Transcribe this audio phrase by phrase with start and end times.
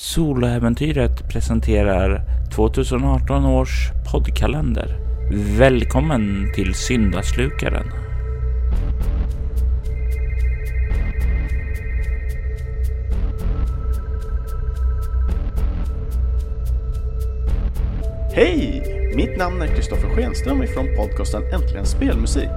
[0.00, 2.22] Soloäventyret presenterar
[2.54, 4.98] 2018 års poddkalender.
[5.58, 7.86] Välkommen till Syndaslukaren.
[18.32, 18.82] Hej!
[19.16, 22.50] Mitt namn är Kristoffer Schenström ifrån podcasten Äntligen Spelmusik.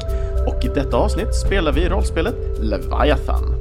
[0.48, 3.57] Och i detta avsnitt spelar vi rollspelet Leviathan.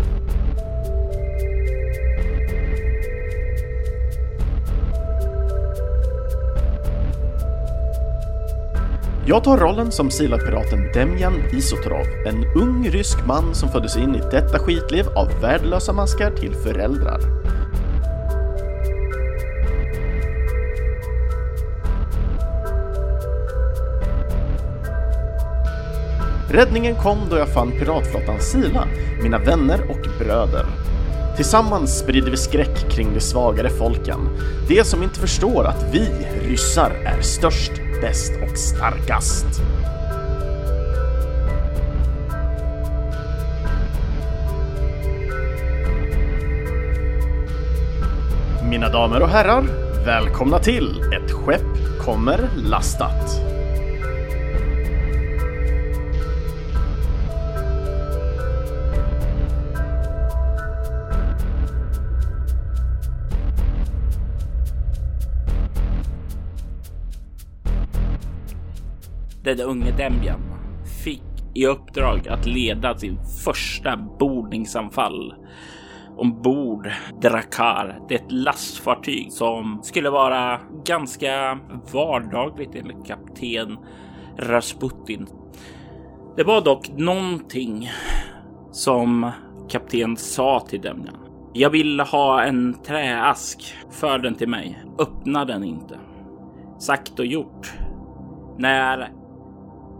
[9.28, 14.20] Jag tar rollen som silapiraten Demjan Isotorov, en ung rysk man som föddes in i
[14.30, 17.20] detta skitliv av värdelösa maskar till föräldrar.
[26.50, 28.88] Räddningen kom då jag fann piratflottan Sila,
[29.22, 30.66] mina vänner och bröder.
[31.36, 34.18] Tillsammans sprider vi skräck kring de svagare folken,
[34.68, 36.08] de som inte förstår att vi
[36.48, 39.46] ryssar är störst, bäst och starkast.
[48.70, 49.62] Mina damer och herrar,
[50.06, 53.55] välkomna till Ett skepp kommer lastat.
[69.46, 70.40] Den unge Dembian
[71.04, 71.22] fick
[71.54, 75.34] i uppdrag att leda sin första bordningsanfall
[76.16, 77.98] ombord Drakar.
[78.08, 81.58] Det är ett lastfartyg som skulle vara ganska
[81.92, 83.78] vardagligt enligt kapten
[84.38, 85.26] Rasputin.
[86.36, 87.90] Det var dock någonting
[88.72, 89.30] som
[89.68, 91.16] kapten sa till Demjan.
[91.52, 93.74] Jag vill ha en träask.
[93.90, 94.84] För den till mig.
[94.98, 95.98] Öppna den inte.
[96.78, 97.74] Sagt och gjort.
[98.58, 99.15] När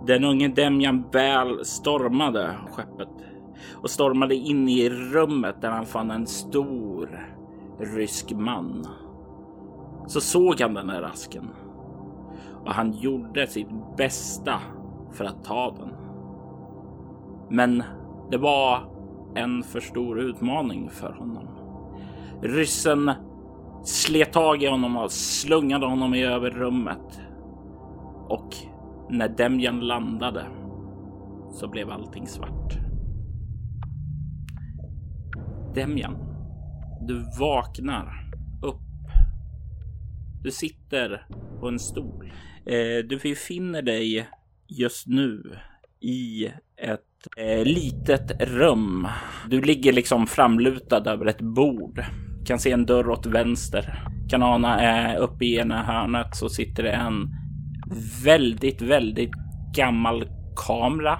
[0.07, 3.09] den unge Demjan väl stormade skeppet
[3.75, 7.27] och stormade in i rummet där han fann en stor
[7.79, 8.87] rysk man.
[10.07, 11.51] Så såg han den här asken
[12.65, 14.61] och han gjorde sitt bästa
[15.13, 15.93] för att ta den.
[17.51, 17.83] Men
[18.31, 18.81] det var
[19.35, 21.49] en för stor utmaning för honom.
[22.43, 23.11] Ryssen
[23.85, 27.21] slet tag i honom och slungade honom i över rummet.
[28.29, 28.57] Och
[29.11, 30.47] när Demjan landade
[31.53, 32.79] så blev allting svart.
[35.75, 36.17] Demjan,
[37.01, 38.31] du vaknar
[38.63, 38.81] upp.
[40.43, 41.27] Du sitter
[41.61, 42.33] på en stol.
[42.67, 44.29] Eh, du befinner dig
[44.67, 45.59] just nu
[46.01, 46.47] i
[46.77, 49.09] ett eh, litet rum.
[49.51, 52.05] Du ligger liksom framlutad över ett bord.
[52.47, 54.09] Kan se en dörr åt vänster.
[54.31, 57.46] Kan ana eh, är uppe i ena hörnet så sitter det en
[58.25, 59.31] väldigt, väldigt
[59.77, 60.25] gammal
[60.67, 61.19] kamera.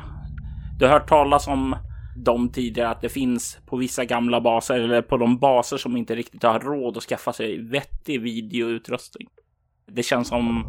[0.79, 1.77] Du har hört talas om
[2.17, 6.15] dem tidigare att det finns på vissa gamla baser eller på de baser som inte
[6.15, 9.29] riktigt har råd att skaffa sig vettig videoutrustning.
[9.93, 10.65] Det känns som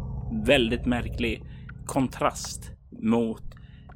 [0.46, 1.42] väldigt märklig
[1.86, 2.70] kontrast
[3.02, 3.42] mot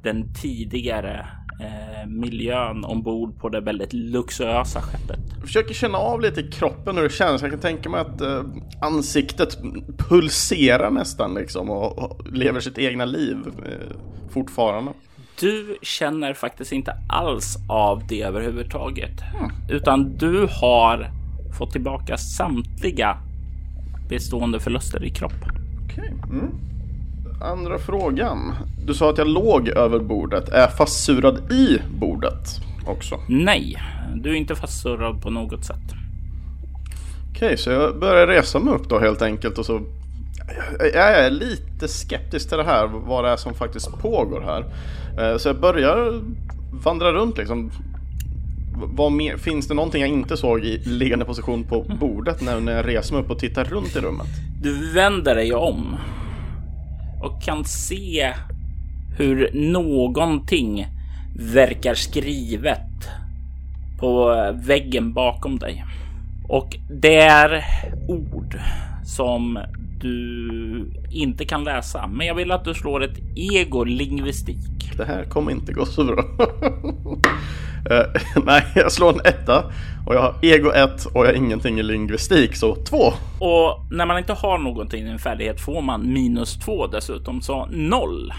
[0.03, 1.27] den tidigare
[1.61, 5.22] eh, miljön ombord på det väldigt luxuösa skeppet.
[5.43, 7.41] Försöker känna av lite i kroppen hur det känns.
[7.41, 8.43] Jag kan tänka mig att eh,
[8.81, 9.57] ansiktet
[9.97, 13.97] pulserar nästan liksom och, och lever sitt egna liv eh,
[14.33, 14.91] fortfarande.
[15.39, 19.51] Du känner faktiskt inte alls av det överhuvudtaget, mm.
[19.69, 21.11] utan du har
[21.57, 23.17] fått tillbaka samtliga
[24.09, 25.49] bestående förluster i kroppen.
[25.85, 26.13] Okej.
[26.23, 26.39] Okay.
[26.39, 26.51] Mm.
[27.41, 28.53] Andra frågan.
[28.85, 30.49] Du sa att jag låg över bordet.
[30.49, 33.19] Är jag fastsurad i bordet också?
[33.27, 33.77] Nej,
[34.15, 35.77] du är inte fastsurrad på något sätt.
[37.31, 39.81] Okej, okay, så jag börjar resa mig upp då helt enkelt och så
[40.79, 44.65] jag är lite skeptisk till det här, vad det är som faktiskt pågår här.
[45.19, 46.21] Eh, så jag börjar
[46.83, 47.71] vandra runt liksom.
[49.11, 52.87] Mer, finns det någonting jag inte såg i liggande position på bordet när, när jag
[52.87, 54.27] reser mig upp och tittar runt i rummet?
[54.61, 55.95] Du vänder dig om
[57.23, 58.33] och kan se
[59.17, 60.87] hur någonting
[61.35, 63.09] verkar skrivet
[63.99, 65.85] på väggen bakom dig.
[66.47, 67.65] Och det är
[68.07, 68.59] ord
[69.05, 69.59] som
[70.01, 72.07] du inte kan läsa.
[72.07, 74.91] Men jag vill att du slår ett ego lingvistik.
[74.97, 76.23] Det här kommer inte gå så bra.
[77.91, 79.63] uh, nej, jag slår en etta
[80.05, 82.97] och jag har ego 1 och jag har ingenting i lingvistik, så 2.
[83.39, 87.65] Och när man inte har någonting i en färdighet får man minus 2 dessutom, så
[87.71, 88.33] 0.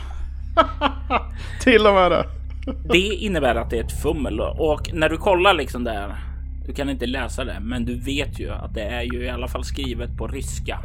[1.61, 2.44] Till och med det.
[2.93, 6.16] Det innebär att det är ett fummel och när du kollar liksom där
[6.66, 9.49] Du kan inte läsa det, men du vet ju att det är ju i alla
[9.49, 10.78] fall skrivet på ryska.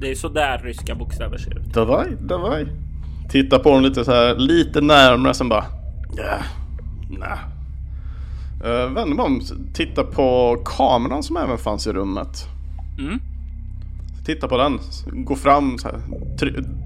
[0.00, 1.74] Det är så där ryska bokstäver ser ut.
[1.74, 2.66] Davaj, davaj.
[3.30, 5.64] Titta på dem lite så här, lite närmare, sen bara...
[6.16, 6.38] Ja,
[7.10, 7.38] nej.
[8.64, 9.40] Uh, vänder mig om,
[9.74, 12.46] titta på kameran som även fanns i rummet.
[12.98, 13.18] Mm.
[14.26, 14.78] Titta på den,
[15.24, 16.00] gå fram, så här,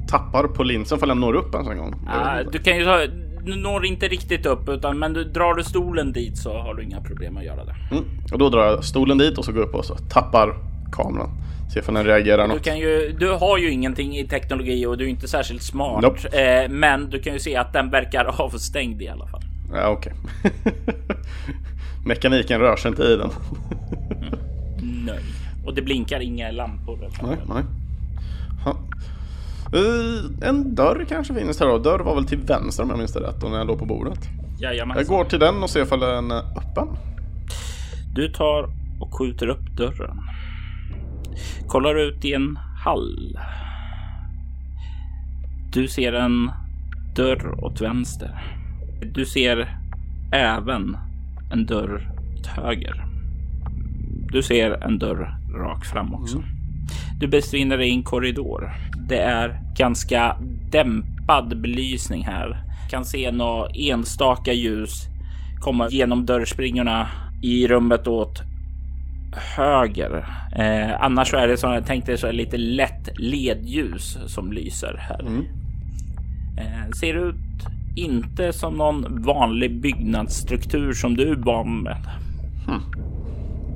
[0.09, 1.95] tappar på linsen för jag når upp en gång.
[2.09, 2.99] Ah, du kan ju ta,
[3.47, 6.83] du når inte riktigt upp utan men du, drar du stolen dit så har du
[6.83, 7.75] inga problem att göra det.
[7.91, 8.05] Mm.
[8.33, 10.55] Och då drar jag stolen dit och så går jag upp och så tappar
[10.93, 11.31] kameran.
[11.75, 12.57] Se om den reagerar något.
[12.57, 16.03] Du, kan ju, du har ju ingenting i teknologi och du är inte särskilt smart.
[16.03, 16.29] Nope.
[16.29, 19.43] Eh, men du kan ju se att den verkar avstängd i alla fall.
[19.73, 20.13] Ja, okej.
[20.45, 20.53] Okay.
[22.07, 23.31] Mekaniken rör sig inte i den.
[24.19, 25.05] mm.
[25.07, 25.21] Nej.
[25.67, 26.99] Och det blinkar inga lampor.
[27.23, 27.63] Nej, nej.
[28.67, 28.77] Uh,
[30.43, 31.79] en dörr kanske finns här då.
[31.79, 33.87] Dörr var väl till vänster om jag minns det rätt och när jag låg på
[33.87, 34.29] bordet.
[34.61, 34.97] Jajamän.
[34.97, 36.89] Jag går till den och ser ifall den är öppen.
[38.15, 38.69] Du tar
[39.01, 40.21] och skjuter upp dörren.
[41.67, 43.39] Kollar ut i en hall.
[45.73, 46.51] Du ser en
[47.17, 48.43] dörr åt vänster.
[49.15, 49.79] Du ser
[50.33, 50.97] även
[51.53, 53.05] en dörr åt höger.
[54.33, 56.37] Du ser en dörr rakt fram också.
[56.37, 56.56] Mm.
[57.21, 58.73] Du befinner dig i en korridor.
[59.09, 60.37] Det är ganska
[60.71, 62.63] dämpad belysning här.
[62.91, 65.07] Kan se några enstaka ljus
[65.61, 67.09] komma genom dörrspringorna
[67.43, 68.43] i rummet åt
[69.57, 70.27] höger.
[70.57, 74.97] Eh, annars så är det som jag tänkte så är lite lätt ledljus som lyser
[74.99, 75.21] här.
[75.21, 75.45] Mm.
[76.59, 77.35] Eh, ser ut
[77.97, 81.97] inte som någon vanlig byggnadsstruktur som du är van med.
[82.67, 82.83] Hmm.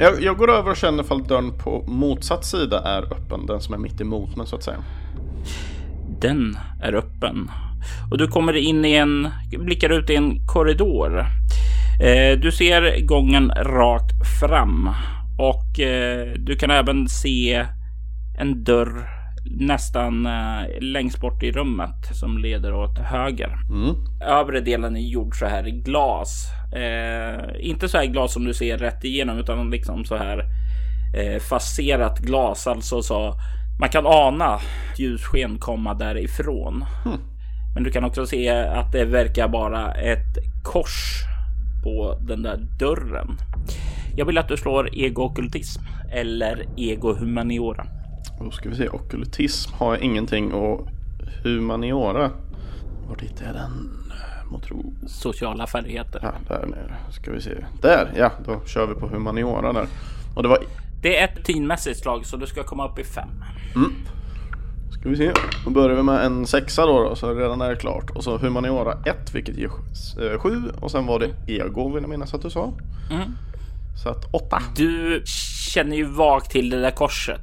[0.01, 3.47] Jag, jag, går över och känner ifall dörren på motsatt sida är öppen.
[3.47, 4.79] Den som är mitt emot mig så att säga.
[6.21, 7.51] Den är öppen.
[8.11, 11.19] Och du kommer in i en, blickar ut i en korridor.
[12.03, 14.91] Eh, du ser gången rakt fram
[15.39, 17.67] och eh, du kan även se
[18.39, 19.20] en dörr
[19.59, 23.59] nästan eh, längst bort i rummet som leder åt höger.
[23.71, 23.95] Mm.
[24.21, 26.49] Övre delen är gjord så här i glas.
[26.73, 30.45] Eh, inte så här glas som du ser rätt igenom utan liksom så här
[31.17, 32.67] eh, faserat glas.
[32.67, 33.35] Alltså så
[33.81, 34.59] man kan ana
[34.99, 36.85] ljussken komma därifrån.
[37.05, 37.19] Mm.
[37.75, 41.25] Men du kan också se att det verkar vara ett kors
[41.85, 43.37] på den där dörren.
[44.17, 45.83] Jag vill att du slår ego-okkultism
[46.13, 48.00] eller ego-humaniora.
[48.41, 50.89] Då ska vi se, okkultism har jag ingenting och
[51.45, 52.31] humaniora.
[53.09, 54.01] Vart hittar jag den?
[54.51, 54.93] Motro.
[55.07, 56.21] Sociala färdigheter.
[56.23, 56.97] Ja, där nere.
[57.11, 57.51] Ska vi se.
[57.83, 59.87] Där, ja, då kör vi på humaniora där.
[60.37, 60.59] Och det var...
[61.03, 63.29] Det är ett teammässigt slag så du ska komma upp i fem.
[63.75, 63.93] Mm.
[65.01, 65.33] Ska vi se.
[65.65, 68.11] Då börjar vi med en sexa då, då så redan är det klart.
[68.11, 69.71] Och så humaniora 1 vilket ger
[70.39, 72.73] 7 eh, och sen var det ego vill jag minnas att du sa.
[73.11, 73.33] Mm.
[74.03, 74.63] Så att 8.
[74.77, 75.23] Du
[75.73, 77.41] känner ju vagt till det där korset.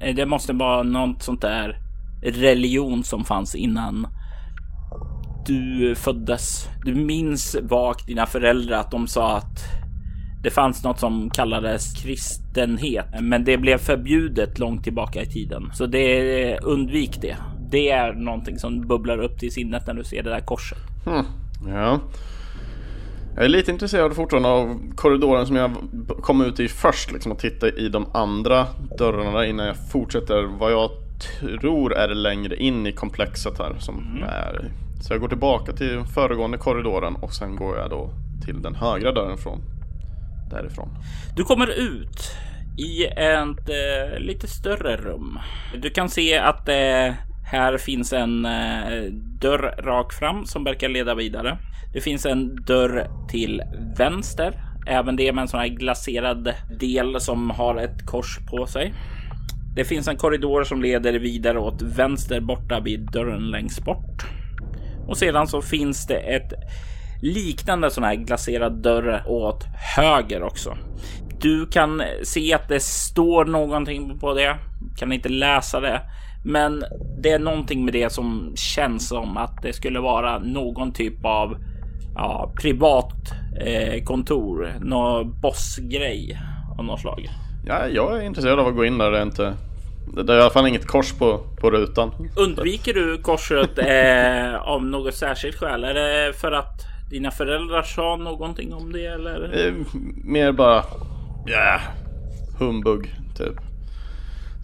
[0.00, 1.78] Eh, det måste vara något sånt där
[2.22, 4.06] religion som fanns innan
[5.46, 6.68] du föddes.
[6.84, 9.58] Du minns vagt dina föräldrar att de sa att
[10.42, 15.70] det fanns något som kallades kristenhet, men det blev förbjudet långt tillbaka i tiden.
[15.74, 17.36] Så det undvik det.
[17.70, 20.78] Det är någonting som bubblar upp till sinnet när du ser det där korset.
[21.04, 21.24] Hmm.
[21.66, 22.00] Ja.
[23.34, 25.76] Jag är lite intresserad fortfarande av korridoren som jag
[26.22, 27.12] kom ut i först.
[27.12, 28.66] Liksom att titta i de andra
[28.98, 30.90] dörrarna innan jag fortsätter vad jag
[31.40, 33.76] tror är längre in i komplexet här.
[33.78, 34.22] Som mm.
[34.22, 34.70] är.
[35.00, 38.10] Så jag går tillbaka till föregående korridoren och sen går jag då
[38.44, 39.60] till den högra dörren från
[40.50, 40.88] därifrån.
[41.36, 42.36] Du kommer ut
[42.78, 45.38] i ett eh, lite större rum.
[45.82, 49.02] Du kan se att eh, här finns en eh,
[49.40, 51.58] dörr rakt fram som verkar leda vidare.
[51.92, 53.62] Det finns en dörr till
[53.96, 58.94] vänster, även det med en sån här glaserad del som har ett kors på sig.
[59.74, 64.26] Det finns en korridor som leder vidare åt vänster borta vid dörren längst bort.
[65.06, 66.52] Och sedan så finns det ett
[67.22, 69.64] liknande sån här glaserad dörr åt
[69.96, 70.76] höger också.
[71.40, 74.56] Du kan se att det står någonting på det.
[74.98, 76.00] Kan inte läsa det,
[76.44, 76.84] men
[77.18, 81.56] det är någonting med det som känns som att det skulle vara någon typ av
[82.14, 86.40] ja, privat eh, kontor, någon bossgrej
[86.78, 87.28] av något slag.
[87.66, 89.54] Ja, jag är intresserad av att gå in där det är inte
[90.06, 92.10] det är i alla fall inget kors på, på rutan.
[92.36, 95.84] Undviker du korset eh, av något särskilt skäl?
[95.84, 99.66] Är det för att dina föräldrar sa någonting om det eller?
[99.66, 99.74] Eh,
[100.24, 100.84] mer bara,
[101.46, 101.80] ja, yeah,
[102.58, 103.73] humbug typ.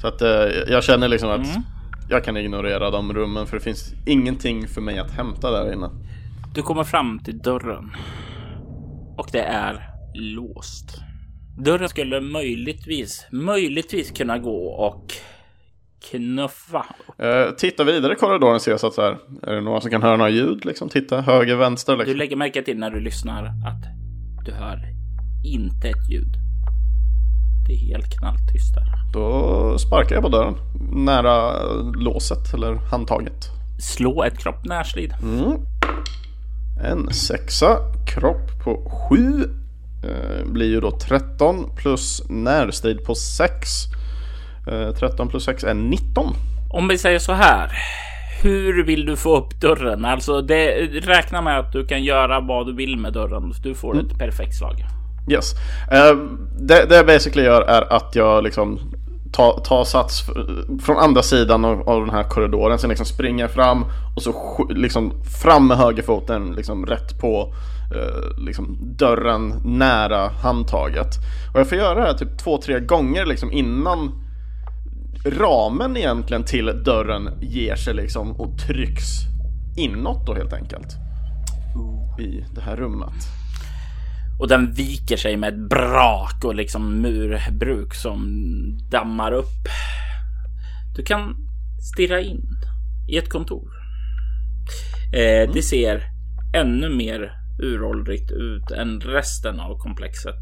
[0.00, 0.28] Så att eh,
[0.66, 1.62] jag känner liksom att mm.
[2.08, 5.90] jag kan ignorera de rummen för det finns ingenting för mig att hämta där inne.
[6.54, 7.90] Du kommer fram till dörren
[9.16, 10.98] och det är låst.
[11.58, 15.12] Dörren skulle möjligtvis, möjligtvis kunna gå och
[16.10, 16.86] knuffa.
[17.22, 19.90] Uh, titta vidare i korridoren och se så att så här, är det några som
[19.90, 20.88] kan höra några ljud liksom?
[20.88, 22.12] Titta höger, vänster liksom.
[22.12, 23.84] Du lägger märke till när du lyssnar att
[24.44, 24.78] du hör
[25.44, 26.49] inte ett ljud.
[27.70, 28.84] Det är helt knalltyst där.
[29.12, 30.54] Då sparkar jag på dörren
[30.92, 31.52] nära
[31.94, 33.48] låset eller handtaget.
[33.80, 35.14] Slå ett kropp närstrid.
[35.22, 35.56] Mm.
[36.84, 37.78] En sexa,
[38.14, 39.44] kropp på sju.
[40.04, 43.68] Eh, blir ju då 13 plus närstrid på 6.
[44.66, 46.34] Eh, 13 plus 6 är 19.
[46.70, 47.70] Om vi säger så här.
[48.42, 50.04] Hur vill du få upp dörren?
[50.04, 53.52] Alltså det, räkna med att du kan göra vad du vill med dörren.
[53.62, 54.06] Du får mm.
[54.06, 54.84] ett perfekt slag.
[55.30, 55.54] Yes.
[55.92, 58.80] Uh, det, det jag basically gör är att jag liksom
[59.32, 60.22] tar ta sats
[60.82, 62.78] från andra sidan av, av, den här korridoren.
[62.78, 63.84] Sen liksom springer jag fram
[64.16, 64.32] och så
[64.70, 67.54] liksom fram med högerfoten liksom rätt på
[67.96, 71.10] uh, liksom dörren nära handtaget.
[71.54, 74.12] Och jag får göra det här typ två, tre gånger liksom innan
[75.24, 79.06] ramen egentligen till dörren ger sig liksom och trycks
[79.76, 80.96] inåt då helt enkelt.
[82.18, 83.39] I det här rummet.
[84.40, 88.20] Och den viker sig med ett brak och liksom murbruk som
[88.90, 89.68] dammar upp.
[90.96, 91.36] Du kan
[91.92, 92.42] stirra in
[93.08, 93.68] i ett kontor.
[95.12, 95.52] Eh, mm.
[95.54, 96.02] Det ser
[96.56, 97.32] ännu mer
[97.62, 100.40] uråldrigt ut än resten av komplexet.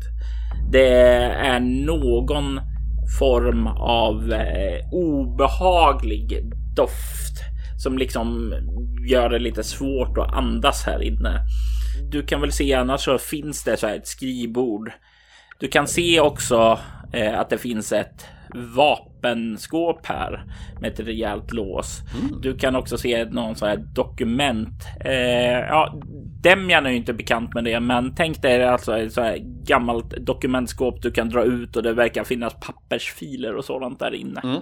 [0.71, 2.61] Det är någon
[3.19, 7.43] form av eh, obehaglig doft
[7.79, 8.55] som liksom
[9.09, 11.45] gör det lite svårt att andas här inne.
[12.11, 14.93] Du kan väl se annars så finns det så här ett skrivbord.
[15.59, 16.79] Du kan se också
[17.13, 20.45] eh, att det finns ett vapenskåp här
[20.81, 22.01] med ett rejält lås.
[22.21, 22.41] Mm.
[22.41, 24.85] Du kan också se någon sån här dokument.
[25.05, 25.95] Eh, ja,
[26.43, 30.11] Demjan är ju inte bekant med det, men tänk dig alltså ett så här gammalt
[30.11, 34.41] dokumentskåp du kan dra ut och det verkar finnas pappersfiler och sådant där inne.
[34.45, 34.61] Mm.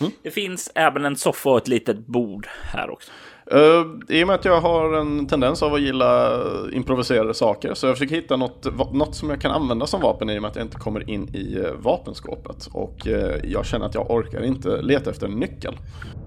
[0.00, 0.12] Mm.
[0.22, 3.10] Det finns även en soffa och ett litet bord här också.
[3.54, 6.40] Uh, I och med att jag har en tendens av att gilla
[6.72, 10.38] improviserade saker så jag försöker hitta något, något som jag kan använda som vapen i
[10.38, 12.68] och med att jag inte kommer in i uh, vapenskåpet.
[12.72, 13.14] Och uh,
[13.44, 15.76] jag känner att jag orkar inte leta efter en nyckel.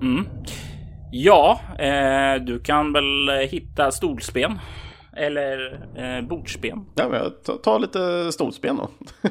[0.02, 0.26] Mm.
[1.12, 4.60] Ja, eh, du kan väl hitta stolsben.
[5.18, 6.86] Eller eh, bordsben.
[6.96, 8.90] Ja, men jag tar, tar lite stolsben då.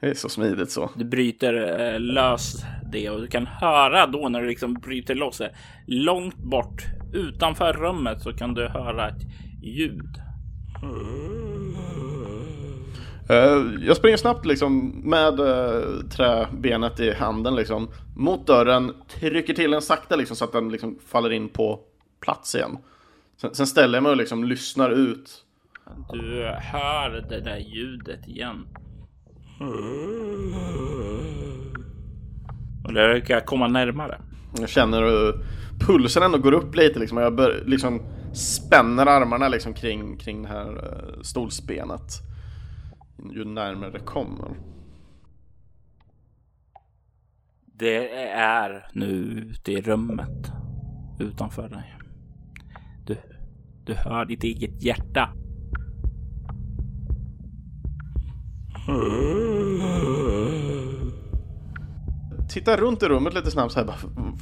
[0.00, 0.90] det är så smidigt så.
[0.96, 5.38] Du bryter eh, lös det och du kan höra då när du liksom bryter loss
[5.38, 5.50] det.
[5.86, 9.22] Långt bort utanför rummet så kan du höra ett
[9.62, 10.20] ljud.
[13.30, 19.70] Uh, jag springer snabbt liksom med uh, träbenet i handen liksom mot dörren, trycker till
[19.70, 21.80] den sakta liksom så att den liksom faller in på
[22.20, 22.78] plats igen.
[23.40, 25.44] Sen, sen ställer jag mig och liksom lyssnar ut.
[26.12, 28.66] Du hör det där ljudet igen.
[32.84, 34.20] Och det verkar komma närmare.
[34.58, 35.44] Jag känner hur
[35.80, 37.18] pulsen ändå går upp lite liksom.
[37.18, 38.02] Och jag bör, liksom
[38.34, 42.12] spänner armarna liksom kring, kring det här uh, stolsbenet.
[43.32, 44.56] Ju närmare det kommer.
[47.64, 49.10] Det är nu
[49.50, 50.52] ute i rummet
[51.20, 51.94] utanför dig.
[53.06, 53.16] Du,
[53.84, 55.28] du hör ditt eget hjärta.
[62.52, 63.94] Titta runt i rummet lite snabbt så här.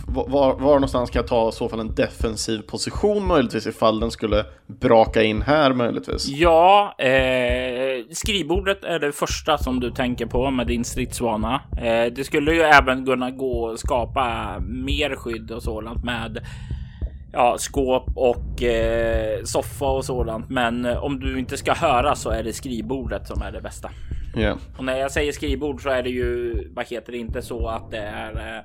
[0.06, 4.10] Var, var någonstans kan jag ta i så fall en defensiv position möjligtvis ifall den
[4.10, 6.28] skulle braka in här möjligtvis?
[6.28, 11.60] Ja, eh, skrivbordet är det första som du tänker på med din stridsvana.
[11.76, 16.46] Eh, det skulle ju även kunna gå att skapa mer skydd och sådant med
[17.32, 20.48] ja, skåp och eh, soffa och sådant.
[20.48, 23.90] Men eh, om du inte ska höra så är det skrivbordet som är det bästa.
[24.36, 24.58] Yeah.
[24.78, 27.90] Och när jag säger skrivbord så är det ju, vad heter det, inte så att
[27.90, 28.62] det är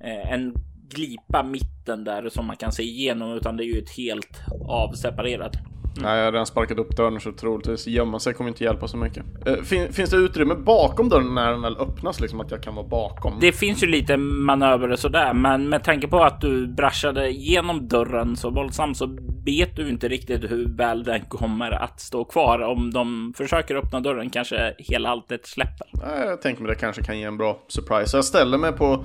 [0.00, 0.54] eh, en
[0.88, 5.56] glipa mitten där som man kan se igenom, utan det är ju ett helt avseparerat.
[5.96, 6.08] Mm.
[6.08, 8.96] Nej, jag har redan sparkat upp dörren så troligtvis gömma sig kommer inte hjälpa så
[8.96, 9.24] mycket.
[9.46, 12.74] Eh, fin finns det utrymme bakom dörren när den väl öppnas, liksom att jag kan
[12.74, 13.38] vara bakom?
[13.40, 17.88] Det finns ju lite manöver och sådär, men med tanke på att du braschade genom
[17.88, 22.60] dörren så våldsamt så vet du inte riktigt hur väl den kommer att stå kvar.
[22.60, 25.86] Om de försöker öppna dörren kanske hela alltet släpper.
[25.92, 28.06] Nej, jag tänker mig det kanske kan ge en bra surprise.
[28.06, 29.04] Så jag ställer mig på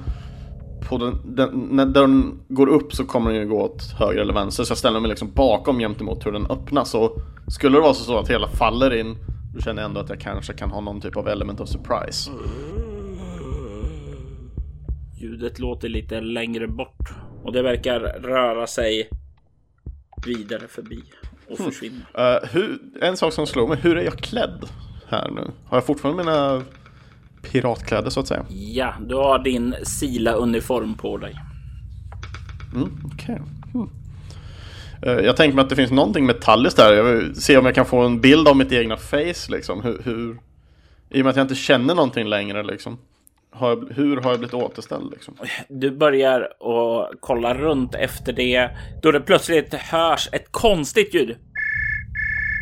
[0.81, 4.33] på den, den, när dörren går upp så kommer den ju gå åt höger eller
[4.33, 7.15] vänster så jag ställer mig liksom bakom gentemot hur den öppnas och
[7.47, 9.17] skulle det vara så att hela faller in
[9.53, 12.31] då känner jag ändå att jag kanske kan ha någon typ av element of surprise.
[15.21, 17.09] Ljudet låter lite längre bort
[17.43, 19.09] och det verkar röra sig
[20.25, 21.03] vidare förbi
[21.49, 21.71] och hmm.
[21.71, 22.05] försvinna.
[22.17, 24.69] Uh, hur, en sak som slår mig, hur är jag klädd
[25.07, 25.51] här nu?
[25.65, 26.63] Har jag fortfarande mina
[27.41, 28.45] piratkläder så att säga?
[28.49, 31.35] Ja, du har din Sila-uniform på dig.
[32.75, 33.37] Mm, okay.
[33.73, 33.89] mm.
[35.01, 36.93] Eh, jag tänker mig att det finns någonting metalliskt där.
[36.93, 39.81] Jag vill se om jag kan få en bild av mitt egna face liksom.
[39.83, 40.37] Hur, hur...
[41.09, 42.97] I och med att jag inte känner någonting längre liksom.
[43.51, 45.33] Har jag, hur har jag blivit återställd liksom?
[45.67, 48.69] Du börjar att kolla runt efter det
[49.01, 51.37] då det plötsligt hörs ett konstigt ljud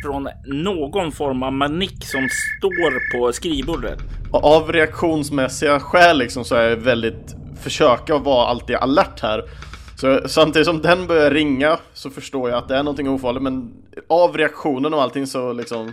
[0.04, 2.28] från någon form av manik som
[2.58, 3.98] står på skrivbordet.
[4.32, 9.42] Av reaktionsmässiga skäl liksom så är jag väldigt försöka vara alltid alert här.
[9.96, 13.72] Så samtidigt som den börjar ringa så förstår jag att det är någonting ofarligt men
[14.08, 15.92] av reaktionen och allting så liksom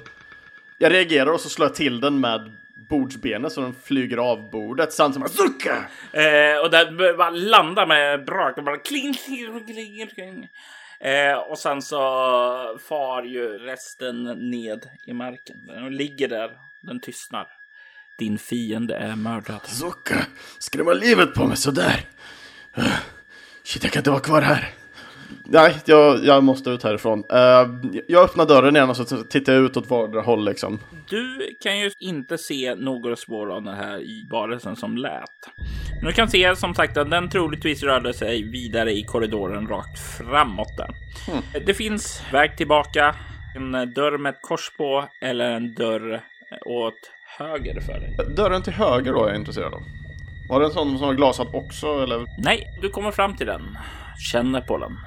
[0.78, 2.52] Jag reagerar och så slår jag till den med
[2.90, 5.90] bordsbenet så den flyger av bordet samtidigt som jag suckar!
[6.12, 10.48] Eh, och den bara landar med brak och bara kling, kling, kling, kling.
[11.00, 11.98] Eh, och sen så
[12.90, 15.66] far ju resten ned i marken.
[15.68, 17.48] Den ligger där, den tystnar.
[18.18, 19.62] Din fiende är mördad.
[19.66, 20.26] Zucka,
[20.60, 22.06] skrämma livet på mig sådär.
[22.78, 22.98] Eh,
[23.64, 24.74] shit, jag kan inte vara kvar här.
[25.44, 27.24] Nej, jag, jag måste ut härifrån.
[27.34, 30.80] Uh, jag öppnar dörren igen och så tittar jag ut åt vardera håll liksom.
[31.10, 34.02] Du kan ju inte se några spår av den här
[34.32, 35.24] varelsen som lät.
[36.02, 40.00] Men du kan se som sagt att den troligtvis rörde sig vidare i korridoren rakt
[40.18, 40.90] framåt där.
[41.32, 41.44] Mm.
[41.66, 43.16] Det finns väg tillbaka,
[43.56, 46.22] en dörr med ett kors på eller en dörr
[46.66, 48.36] åt höger för dig.
[48.36, 49.82] Dörren till höger då är jag intresserad av.
[50.50, 52.26] Var det en sån som var glasad också eller?
[52.38, 53.78] Nej, du kommer fram till den.
[54.32, 54.98] Känner på den.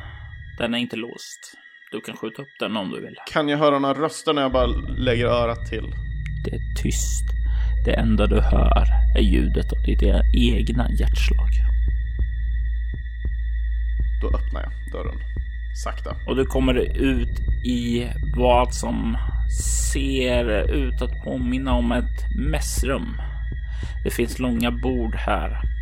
[0.59, 1.55] Den är inte låst.
[1.93, 3.17] Du kan skjuta upp den om du vill.
[3.33, 4.67] Kan jag höra några röster när jag bara
[4.99, 5.95] lägger örat till?
[6.45, 7.25] Det är tyst.
[7.85, 8.85] Det enda du hör
[9.17, 10.03] är ljudet av ditt
[10.35, 11.49] egna hjärtslag.
[14.23, 15.19] Då öppnar jag dörren.
[15.85, 16.17] Sakta.
[16.27, 19.17] Och du kommer ut i vad som
[19.93, 23.21] ser ut att påminna om ett mässrum.
[24.05, 25.78] Det finns långa bord här.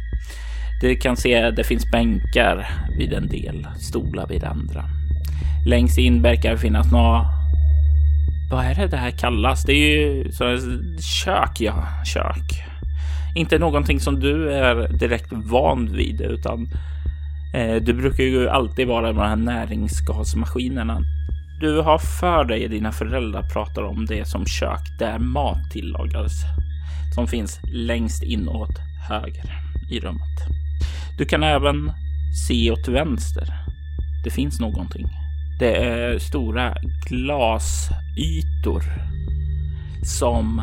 [0.80, 2.68] Du kan se det finns bänkar
[2.98, 4.84] vid en del, stolar vid andra.
[5.66, 7.26] Längst in verkar det finnas några...
[8.50, 9.62] Vad är det det här kallas?
[9.62, 10.58] Det är ju så
[11.00, 12.64] kök, ja, kök.
[13.36, 16.68] Inte någonting som du är direkt van vid, utan
[17.54, 21.02] eh, du brukar ju alltid vara med de här näringsgasmaskinerna.
[21.60, 26.32] Du har för dig dina föräldrar pratar om det som kök där mat tillagades
[27.14, 29.52] som finns längst inåt höger
[29.90, 30.65] i rummet.
[31.18, 31.92] Du kan även
[32.48, 33.54] se åt vänster.
[34.24, 35.06] Det finns någonting.
[35.58, 36.74] Det är stora
[37.08, 38.82] glasytor
[40.02, 40.62] som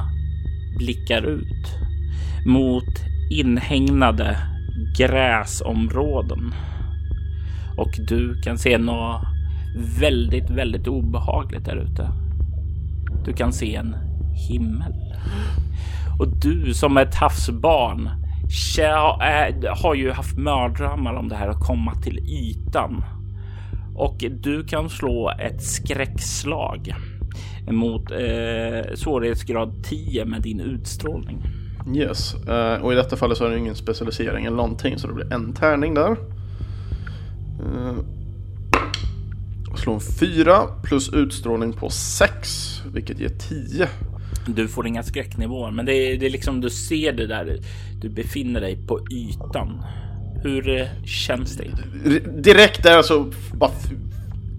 [0.78, 1.76] blickar ut
[2.46, 4.38] mot inhägnade
[4.98, 6.54] gräsområden.
[7.78, 9.22] Och du kan se något
[10.00, 12.12] väldigt, väldigt obehagligt där ute.
[13.26, 13.96] Du kan se en
[14.50, 14.94] himmel.
[16.20, 18.23] Och du som är ett havsbarn
[18.80, 23.04] Eh, har ju haft mördrömmar om det här att komma till ytan.
[23.96, 26.96] Och du kan slå ett skräckslag
[27.72, 31.44] mot eh, svårighetsgrad 10 med din utstrålning.
[31.96, 35.14] Yes, uh, och i detta fallet så är det ingen specialisering eller någonting så det
[35.14, 36.12] blir en tärning där.
[36.12, 38.00] Uh,
[39.76, 43.88] slå en 4 plus utstrålning på 6 vilket ger 10.
[44.48, 47.60] Du får inga skräcknivåer, men det är, det är liksom du ser det där.
[48.02, 49.84] Du befinner dig på ytan.
[50.44, 51.68] Hur eh, känns det?
[52.42, 53.72] Direkt där så bara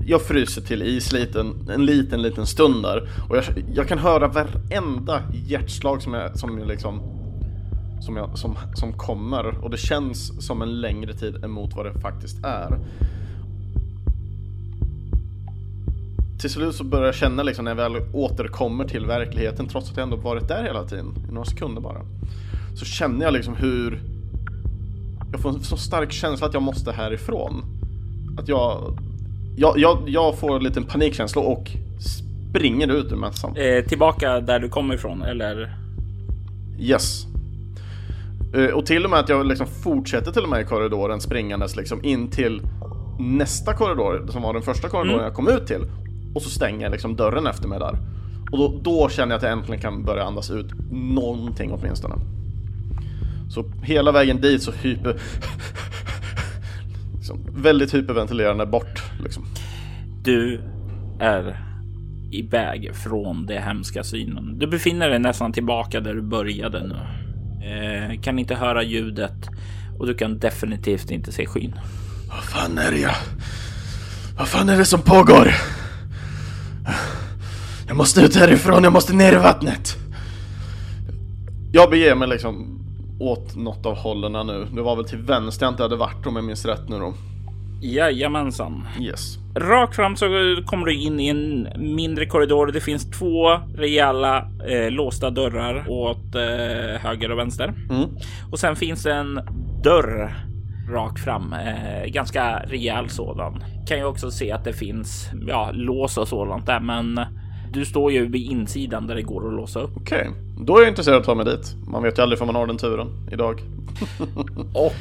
[0.06, 3.44] jag fryser till is liten, en liten, liten stund där och jag,
[3.74, 7.02] jag kan höra varenda hjärtslag som jag, som jag liksom
[8.00, 12.00] som, jag, som, som kommer och det känns som en längre tid emot vad det
[12.00, 12.78] faktiskt är.
[16.44, 19.96] Till slut så börjar jag känna liksom när jag väl återkommer till verkligheten trots att
[19.96, 22.00] jag ändå varit där hela tiden, i några sekunder bara.
[22.76, 24.00] Så känner jag liksom hur
[25.32, 27.64] jag får en så stark känsla att jag måste härifrån.
[28.38, 28.98] Att jag,
[29.56, 31.70] jag, jag, jag får en liten panikkänsla och
[32.50, 33.56] springer ut ur mässan.
[33.56, 35.76] Eh, tillbaka där du kommer ifrån eller?
[36.78, 37.26] Yes.
[38.54, 41.76] Eh, och till och med att jag liksom fortsätter till och med i korridoren springandes
[41.76, 42.62] liksom in till
[43.18, 45.24] nästa korridor som var den första korridoren mm.
[45.24, 45.86] jag kom ut till
[46.34, 47.98] och så stänger jag liksom dörren efter mig där.
[48.50, 52.14] Och då, då känner jag att jag äntligen kan börja andas ut någonting åtminstone.
[53.50, 55.16] Så hela vägen dit så hyper...
[57.16, 59.44] liksom, väldigt hyperventilerande bort liksom.
[60.22, 60.60] Du
[61.20, 61.60] är
[62.30, 64.58] iväg från det hemska synen.
[64.58, 66.96] Du befinner dig nästan tillbaka där du började nu.
[67.66, 69.48] Eh, kan inte höra ljudet
[69.98, 71.74] och du kan definitivt inte se skyn.
[72.28, 73.14] Vad fan är det jag...
[74.38, 75.54] Vad fan är det som pågår?
[77.94, 79.96] Jag måste ut härifrån, jag måste ner i vattnet.
[81.72, 82.80] Jag beger mig liksom
[83.20, 84.66] åt något av hållen nu.
[84.72, 87.14] Det var väl till vänster jag inte hade varit om jag minns rätt nu då.
[87.82, 88.88] Jajamensan.
[89.00, 89.38] Yes.
[89.54, 90.26] Rakt fram så
[90.66, 92.66] kommer du in i en mindre korridor.
[92.66, 97.74] Det finns två rejäla eh, låsta dörrar åt eh, höger och vänster.
[97.90, 98.08] Mm.
[98.50, 99.40] Och sen finns det en
[99.82, 100.34] dörr
[100.90, 103.64] rakt fram, eh, ganska rejäl sådan.
[103.88, 107.20] Kan ju också se att det finns ja, lås och sådant där, men
[107.74, 109.90] du står ju vid insidan där det går att låsa upp.
[109.96, 111.74] Okej, då är jag intresserad av att ta mig dit.
[111.88, 113.60] Man vet ju aldrig om man har den turen idag.
[114.74, 114.94] Och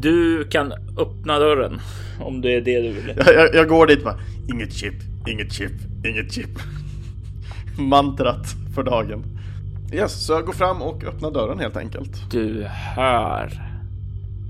[0.00, 1.80] du kan öppna dörren
[2.20, 3.12] om det är det du vill.
[3.16, 4.20] Jag, jag, jag går dit bara.
[4.54, 4.94] Inget chip,
[5.28, 5.72] inget chip,
[6.06, 6.58] inget chip.
[7.78, 9.24] Mantrat för dagen.
[9.92, 12.30] Yes, så jag går fram och öppnar dörren helt enkelt.
[12.30, 12.64] Du
[12.96, 13.52] hör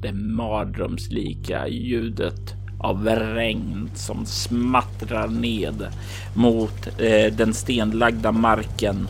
[0.02, 5.86] det mardrömslika ljudet av regn som smattrar ned
[6.34, 9.08] mot eh, den stenlagda marken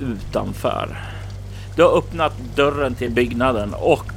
[0.00, 0.96] utanför.
[1.76, 4.12] Du har öppnat dörren till byggnaden och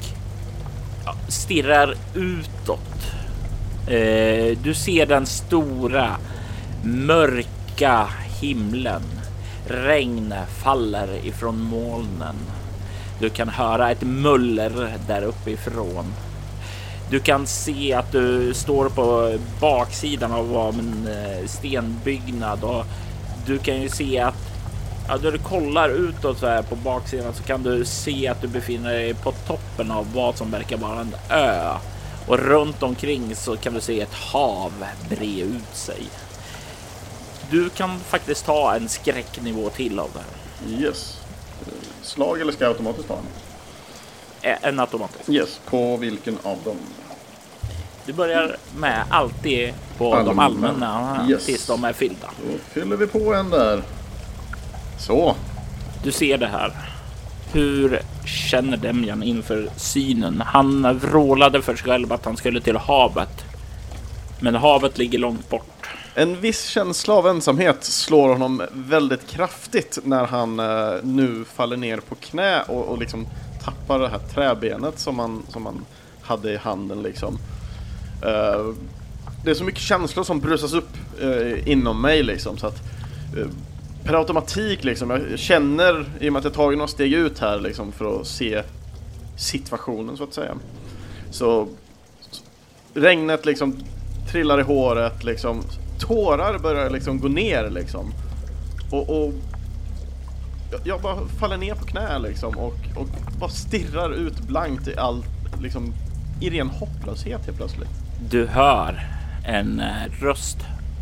[1.28, 3.12] stirrar utåt.
[3.88, 6.10] Eh, du ser den stora
[6.84, 8.08] mörka
[8.42, 9.02] himlen.
[9.68, 12.36] Regn faller ifrån molnen.
[13.20, 16.06] Du kan höra ett muller där uppifrån.
[17.10, 22.86] Du kan se att du står på baksidan av en eh, stenbyggnad och
[23.46, 24.36] du kan ju se att
[25.08, 28.48] ja, när du kollar utåt så här på baksidan så kan du se att du
[28.48, 31.78] befinner dig på toppen av vad som verkar vara en ö
[32.28, 34.72] och runt omkring så kan du se ett hav
[35.10, 36.02] bre ut sig.
[37.52, 40.82] Du kan faktiskt ta en skräcknivå till av det här.
[40.82, 41.18] Yes.
[42.02, 43.20] Slag eller ska jag automatiskt ta en?
[44.42, 45.30] Ä- En automatisk.
[45.30, 46.78] Yes, på vilken av dem?
[48.10, 50.88] Du börjar med alltid på de Allmänna.
[50.88, 51.46] allmänna Yes.
[51.46, 52.28] tills de är fyllda.
[52.48, 53.82] Då fyller vi på en där.
[55.00, 55.36] Så.
[56.04, 56.74] Du ser det här.
[57.54, 60.44] Hur känner Demjan inför synen?
[60.46, 63.46] Han vrålade för sig själv att han skulle till havet.
[64.40, 65.90] Men havet ligger långt bort.
[66.16, 71.98] En viss känsla av ensamhet slår honom väldigt kraftigt när han eh, nu faller ner
[71.98, 73.28] på knä och, och liksom
[73.64, 75.86] tappar det här träbenet som han, som han
[76.22, 77.38] hade i handen liksom.
[78.26, 78.74] Uh,
[79.44, 80.90] det är så mycket känslor som brusas upp
[81.24, 82.82] uh, inom mig liksom så att
[83.38, 83.48] uh,
[84.04, 87.60] per automatik liksom, jag känner i och med att jag tagit några steg ut här
[87.60, 88.64] liksom för att se
[89.38, 90.56] situationen så att säga.
[91.32, 91.68] Så
[92.94, 93.76] regnet liksom
[94.32, 95.62] trillar i håret liksom.
[96.00, 98.14] Tårar börjar liksom gå ner liksom.
[98.92, 99.34] Och, och
[100.72, 103.08] jag- jag bara faller ner på knä liksom och, och
[103.40, 105.26] bara stirrar ut blankt i allt
[105.62, 105.94] liksom
[106.42, 107.90] i ren hopplöshet helt plötsligt.
[108.28, 109.08] Du hör
[109.46, 110.58] en eh, röst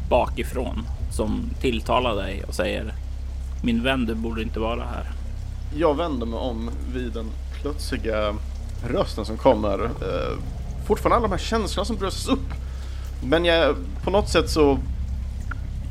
[0.09, 2.93] bakifrån som tilltalar dig och säger
[3.63, 5.11] Min vän, du borde inte vara här.
[5.75, 7.25] Jag vänder mig om vid den
[7.61, 8.35] plötsliga
[8.89, 9.83] rösten som kommer.
[9.83, 10.37] Eh,
[10.85, 12.53] fortfarande alla de här känslorna som bröstas upp.
[13.23, 14.79] Men jag, på något sätt så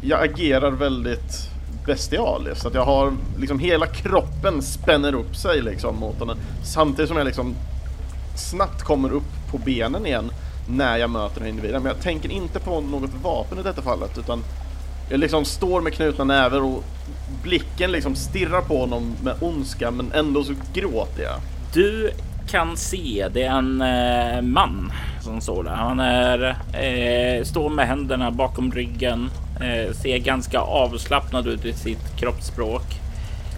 [0.03, 1.51] jag agerar väldigt
[1.87, 2.67] bestialiskt.
[2.67, 6.35] Att jag har liksom hela kroppen spänner upp sig liksom mot henne.
[6.65, 7.55] Samtidigt som jag liksom
[8.37, 10.31] snabbt kommer upp på benen igen
[10.69, 11.83] när jag möter den här individen.
[11.83, 14.43] Men jag tänker inte på något vapen i detta fallet utan
[15.11, 16.85] jag liksom står med knutna näver och
[17.43, 21.41] blicken liksom stirrar på honom med ondska men ändå så gråter jag.
[21.73, 22.11] Du
[22.49, 25.75] kan se, det är en eh, man som står där.
[25.75, 32.17] Han är, eh, står med händerna bakom ryggen, eh, ser ganska avslappnad ut i sitt
[32.17, 33.01] kroppsspråk.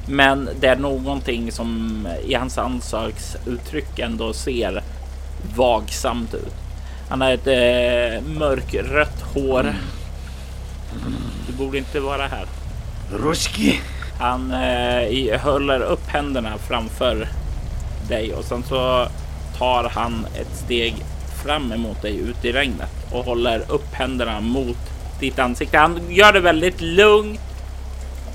[0.08, 4.82] Men det är någonting som i hans ansiktsuttryck ändå ser
[5.56, 6.67] vagsamt ut.
[7.08, 9.74] Han har ett eh, mörkrött hår.
[11.46, 12.46] Du borde inte vara här.
[13.12, 13.80] Ruski!
[14.18, 17.28] Han eh, håller upp händerna framför
[18.08, 19.08] dig och sen så
[19.58, 20.94] tar han ett steg
[21.44, 24.78] fram emot dig ut i regnet och håller upp händerna mot
[25.20, 25.78] ditt ansikte.
[25.78, 27.40] Han gör det väldigt lugnt,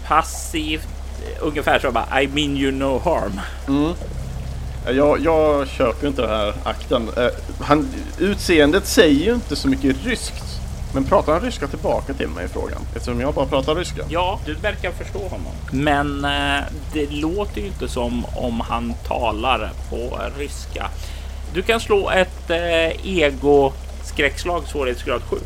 [0.07, 0.87] passivt,
[1.21, 3.39] eh, ungefär så bara I mean you no harm.
[4.91, 7.09] Jag, jag köper ju inte den här akten.
[7.17, 7.27] Eh,
[7.59, 10.43] han, utseendet säger ju inte så mycket ryskt.
[10.93, 12.81] Men pratar han ryska tillbaka till mig i frågan?
[12.95, 14.03] Eftersom jag bara pratar ryska.
[14.09, 15.51] Ja, du verkar förstå honom.
[15.71, 20.89] Men eh, det låter ju inte som om han talar på ryska.
[21.53, 25.37] Du kan slå ett eh, ego skräckslag svårighetsgrad 7.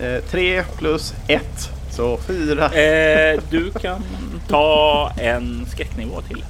[0.00, 1.70] Eh, tre plus ett.
[1.90, 2.64] Så fyra.
[2.72, 4.02] Eh, du kan
[4.48, 6.44] ta en skräcknivå till.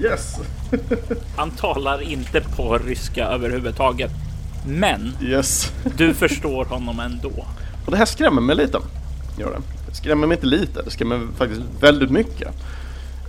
[0.00, 0.36] Yes!
[1.36, 4.10] Han talar inte på ryska överhuvudtaget.
[4.66, 5.72] Men Yes.
[5.96, 7.46] du förstår honom ändå.
[7.84, 8.78] Och det här skrämmer mig lite.
[9.38, 9.60] Gör det.
[9.88, 12.48] Det skrämmer mig inte lite, det skrämmer mig faktiskt väldigt mycket.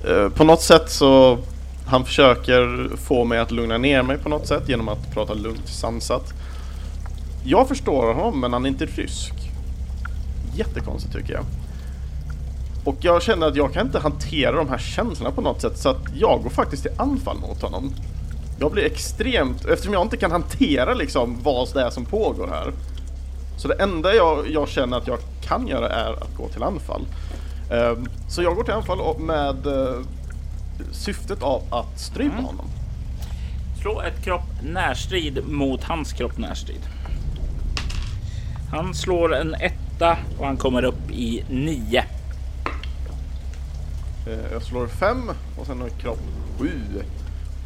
[0.09, 1.39] Eh, på något sätt så
[1.85, 5.67] han försöker få mig att lugna ner mig på något sätt genom att prata lugnt
[5.67, 6.33] sansat.
[7.43, 9.33] Jag förstår honom men han är inte rysk.
[10.55, 11.43] Jättekonstigt tycker jag.
[12.83, 15.89] Och jag känner att jag kan inte hantera de här känslorna på något sätt så
[15.89, 17.93] att jag går faktiskt till anfall mot honom.
[18.59, 22.73] Jag blir extremt, eftersom jag inte kan hantera liksom vad det är som pågår här.
[23.57, 27.01] Så det enda jag, jag känner att jag kan göra är att gå till anfall.
[27.71, 30.01] Um, så jag går till anfall med uh,
[30.91, 32.45] syftet av att strypa mm.
[32.45, 32.65] honom.
[33.81, 36.81] Slå ett kropp närstrid mot hans kropp närstrid.
[38.71, 42.05] Han slår en etta och han kommer upp i nio.
[44.27, 46.19] Uh, jag slår fem och sen har jag kropp
[46.59, 47.03] sju.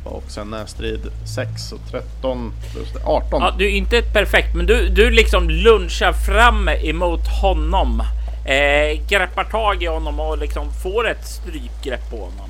[0.04, 3.42] Och sen närstrid 6 och 13 plus 18.
[3.42, 8.04] Ja, du är inte perfekt, men du, du liksom lunchar fram emot honom.
[8.46, 12.50] Eh, greppar tag i honom och liksom får ett strypgrepp på honom.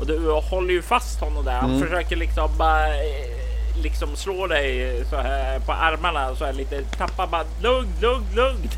[0.00, 1.52] Och du håller ju fast honom där.
[1.52, 1.82] Han mm.
[1.82, 7.26] försöker liksom bara eh, liksom slå dig så här på armarna så här lite tappa
[7.26, 8.70] bara lugn, lugn, lugn.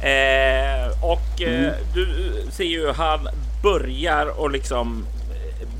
[0.00, 1.74] Eh, och eh, mm.
[1.94, 2.06] du
[2.50, 3.28] ser ju han
[3.62, 5.06] börjar och liksom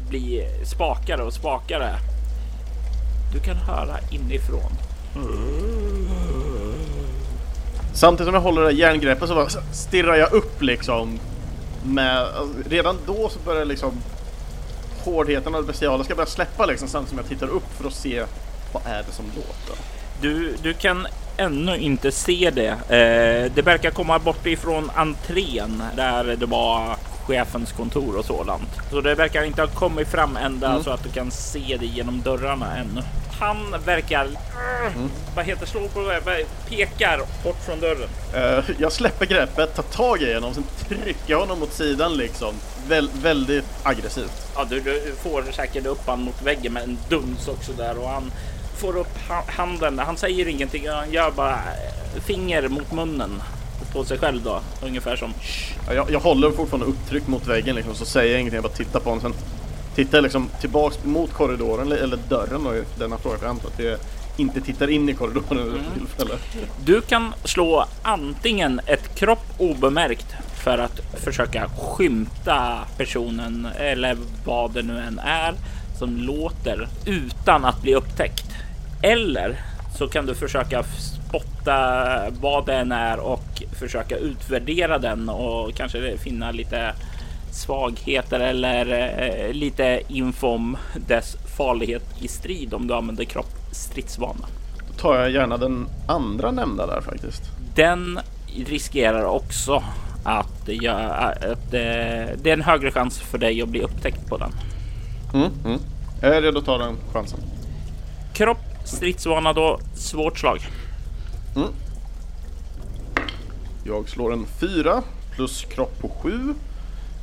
[0.08, 1.98] bli spakare och spakare.
[3.32, 4.72] Du kan höra inifrån.
[7.92, 11.18] Samtidigt som jag håller det järngreppet så stirrar jag upp liksom.
[11.84, 13.92] Med, alltså, redan då så börjar liksom
[15.04, 17.94] hårdheten av det bestiala ska börja släppa liksom samtidigt som jag tittar upp för att
[17.94, 18.24] se
[18.72, 19.84] vad är det som låter.
[20.20, 21.06] Du, du kan
[21.38, 22.68] ännu inte se det.
[22.68, 26.96] Eh, det verkar komma bort ifrån entrén där det var
[27.26, 28.68] chefens kontor och sådant.
[28.90, 30.82] Så det verkar inte ha kommit fram ända mm.
[30.82, 33.02] så att du kan se det genom dörrarna ännu.
[33.40, 35.10] Han verkar, mm.
[35.36, 38.08] vad heter slå på det, pekar bort från dörren.
[38.36, 42.54] Uh, jag släpper greppet, tar tag i honom, sen trycker jag honom mot sidan liksom.
[42.88, 44.48] Vä väldigt aggressivt.
[44.54, 48.08] Ja, du, du får säkert upp honom mot väggen med en duns också där och
[48.08, 48.32] han
[48.78, 49.98] får upp handen.
[49.98, 51.58] Han säger ingenting, han gör bara
[52.26, 53.42] finger mot munnen
[53.92, 55.34] på sig själv då, ungefär som
[55.86, 58.76] ja, jag, jag håller fortfarande upptryckt mot väggen liksom, så säger jag ingenting, jag bara
[58.76, 59.20] tittar på honom.
[59.22, 59.34] Sen
[59.94, 63.98] tittar jag liksom tillbaks mot korridoren, eller dörren då, denna fråga, jag antar att jag
[64.36, 65.80] inte tittar in i korridoren mm.
[65.94, 66.34] tillfälle.
[66.84, 74.82] Du kan slå antingen ett kropp obemärkt för att försöka skymta personen eller vad det
[74.82, 75.54] nu än är
[75.98, 78.46] som låter utan att bli upptäckt.
[79.02, 79.56] Eller
[79.98, 86.50] så kan du försöka spotta vad den är och försöka utvärdera den och kanske finna
[86.50, 86.94] lite
[87.50, 94.46] svagheter eller eh, lite info om dess farlighet i strid om du använder kropp stridsvana.
[94.88, 97.42] Då tar jag gärna den andra nämnda där faktiskt.
[97.74, 98.20] Den
[98.66, 99.82] riskerar också
[100.24, 104.36] att, göra, att eh, det är en högre chans för dig att bli upptäckt på
[104.36, 104.52] den.
[105.34, 105.78] Mm, mm.
[106.20, 107.40] Jag är redo att ta den chansen.
[108.32, 110.68] Kropp stridsvana då, svårt slag.
[111.56, 111.68] Mm.
[113.84, 115.02] Jag slår en 4
[115.34, 116.54] plus kropp på 7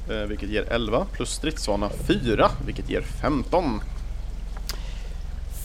[0.10, 3.82] eh, vilket ger 11 plus stridsvana 4 vilket ger 15.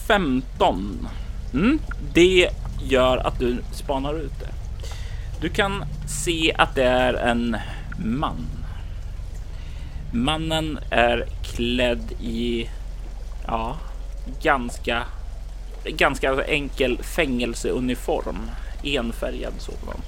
[0.07, 1.09] 15.
[1.53, 1.79] Mm.
[2.15, 2.51] Det
[2.83, 4.51] gör att du spanar ut det.
[5.41, 7.57] Du kan se att det är en
[8.05, 8.47] man.
[10.13, 12.71] Mannen är klädd i
[13.47, 13.77] ja,
[14.43, 15.05] ganska
[15.85, 18.51] ganska enkel fängelseuniform.
[18.83, 20.01] Enfärgad sådan.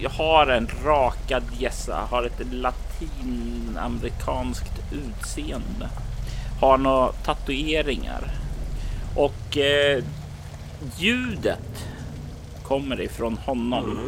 [0.00, 5.88] Jag har en rakad gässa, har ett latinamerikanskt utseende.
[6.60, 8.24] Har några tatueringar.
[9.16, 10.04] Och eh,
[10.98, 11.86] ljudet
[12.62, 13.98] kommer ifrån honom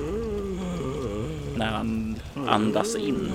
[1.57, 2.17] när han
[2.49, 3.33] andas in.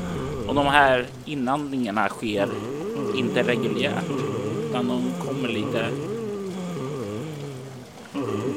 [0.48, 2.50] Och de här inandningarna sker
[3.16, 4.06] inte reguljärt
[4.70, 5.86] utan de kommer lite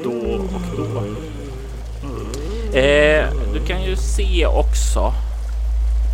[0.03, 1.03] då och då.
[2.77, 5.13] Eh, du kan ju se också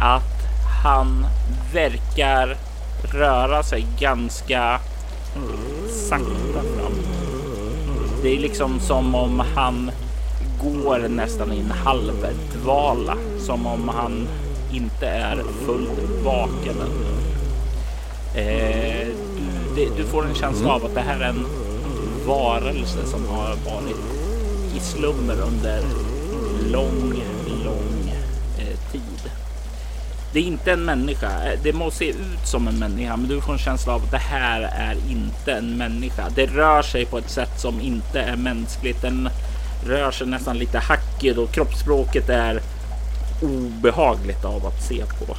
[0.01, 0.39] att
[0.83, 1.25] han
[1.73, 2.57] verkar
[3.03, 4.79] röra sig ganska
[6.09, 6.93] sakta fram.
[8.23, 9.91] Det är liksom som om han
[10.61, 14.27] går nästan i en halvdvala, som om han
[14.71, 17.19] inte är fullt vaken ännu.
[18.41, 19.07] Eh,
[19.75, 21.45] du, du, får en känsla av att det här är en
[22.25, 23.97] varelse som har varit
[24.75, 25.83] i slummer under
[26.71, 27.23] lång,
[27.65, 28.13] lång
[28.57, 29.31] eh, tid.
[30.33, 31.31] Det är inte en människa.
[31.63, 34.17] Det må se ut som en människa, men du får en känsla av att det
[34.17, 36.29] här är inte en människa.
[36.35, 39.01] Det rör sig på ett sätt som inte är mänskligt.
[39.01, 39.29] Den
[39.85, 42.61] rör sig nästan lite hackigt och kroppsspråket är
[43.41, 45.35] obehagligt av att se på.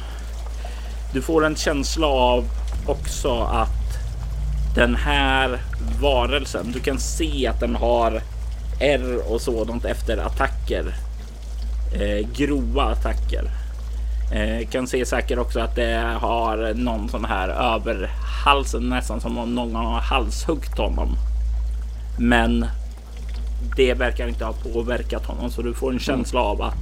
[1.13, 2.45] Du får en känsla av
[2.87, 3.80] också att
[4.75, 5.59] den här
[6.01, 8.21] varelsen, du kan se att den har
[8.79, 10.95] R och sådant efter attacker.
[11.93, 13.43] Eh, grova attacker.
[14.31, 18.09] Eh, kan se säkert också att det har någon sån här över
[18.45, 21.15] halsen, nästan som om någon har halshuggit honom.
[22.19, 22.65] Men
[23.75, 26.77] det verkar inte ha påverkat honom så du får en känsla av att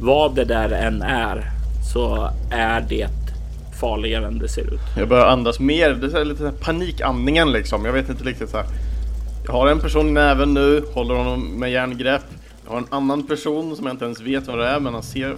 [0.00, 1.50] vad det där än är
[1.92, 3.23] så är det
[3.80, 4.80] farligare än det ser ut.
[4.96, 5.90] Jag börjar andas mer.
[5.90, 7.84] Det är lite panikandningen liksom.
[7.84, 8.66] Jag vet inte riktigt så här.
[9.46, 12.24] Jag har en person i näven nu, håller honom med järngrepp.
[12.64, 15.02] Jag har en annan person som jag inte ens vet vad det är, men han
[15.02, 15.36] ser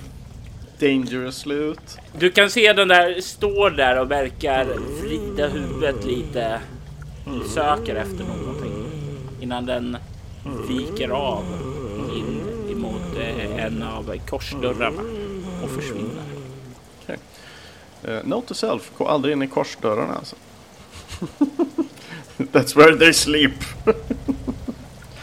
[0.81, 1.99] dangerous ut.
[2.19, 4.67] Du kan se den där står där och verkar
[5.03, 6.61] vrida huvudet lite.
[7.55, 8.73] Söker efter någonting
[9.41, 9.97] innan den
[10.69, 11.45] viker av
[12.17, 15.03] in emot eh, en av korsdörrarna
[15.63, 16.36] och försvinner.
[18.05, 20.37] Uh, note to self, gå aldrig in i korsdörrarna alltså.
[22.53, 23.53] That's where they sleep.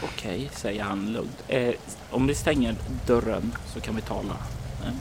[0.02, 1.44] Okej, okay, säger han lugnt.
[1.48, 1.74] Eh,
[2.10, 2.74] om vi stänger
[3.06, 4.36] dörren så kan vi tala.
[4.84, 4.92] Eh,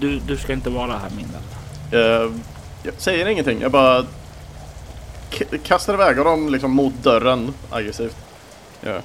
[0.00, 1.42] du, du ska inte vara här min vän.
[2.00, 2.32] Uh,
[2.82, 3.60] jag säger ingenting.
[3.60, 4.06] Jag bara
[5.62, 8.16] kastar iväg dem liksom mot dörren aggressivt.
[8.80, 9.00] Ja.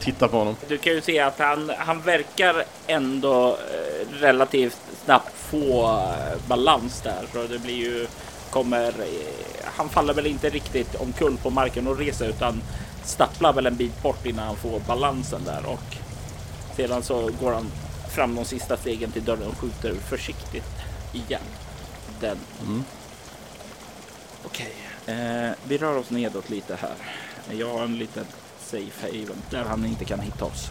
[0.00, 0.56] Titta på honom.
[0.68, 7.00] Du kan ju se att han, han verkar ändå eh, relativt snabbt få eh, balans
[7.00, 7.26] där.
[7.32, 8.06] Så det blir ju
[8.50, 8.88] kommer.
[8.88, 12.62] Eh, han faller väl inte riktigt omkull på marken och reser utan
[13.04, 15.96] stapplar väl en bit bort innan han får balansen där och
[16.76, 17.70] sedan så går han
[18.14, 20.72] fram de sista stegen till dörren och skjuter försiktigt
[21.12, 21.42] igen.
[22.20, 22.38] Den.
[22.66, 22.84] Mm.
[24.44, 24.74] Okej,
[25.06, 26.94] eh, vi rör oss nedåt lite här.
[27.50, 28.24] Jag har en liten
[28.70, 30.70] safe haven där han inte kan hitta oss.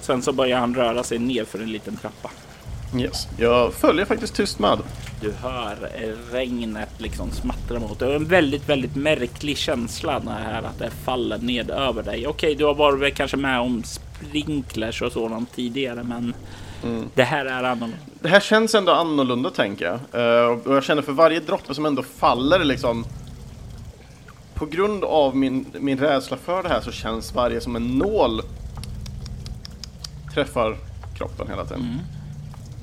[0.00, 2.30] Sen så börjar han röra sig ner för en liten trappa.
[2.98, 4.78] Yes, jag följer faktiskt tyst med.
[5.20, 5.76] Du hör
[6.32, 8.14] regnet liksom smattra mot dig.
[8.14, 12.26] En väldigt, väldigt märklig känsla när här att det faller ned över dig.
[12.26, 16.34] Okej, du har varit kanske med om sprinklers och sådant tidigare, men
[16.84, 17.08] mm.
[17.14, 17.96] det här är annorlunda.
[18.20, 20.22] Det här känns ändå annorlunda tänker jag.
[20.44, 23.04] Uh, och jag känner för varje droppe som ändå faller liksom
[24.62, 28.42] på grund av min, min rädsla för det här så känns varje som en nål
[30.34, 30.76] träffar
[31.14, 31.82] kroppen hela tiden.
[31.82, 31.98] Mm.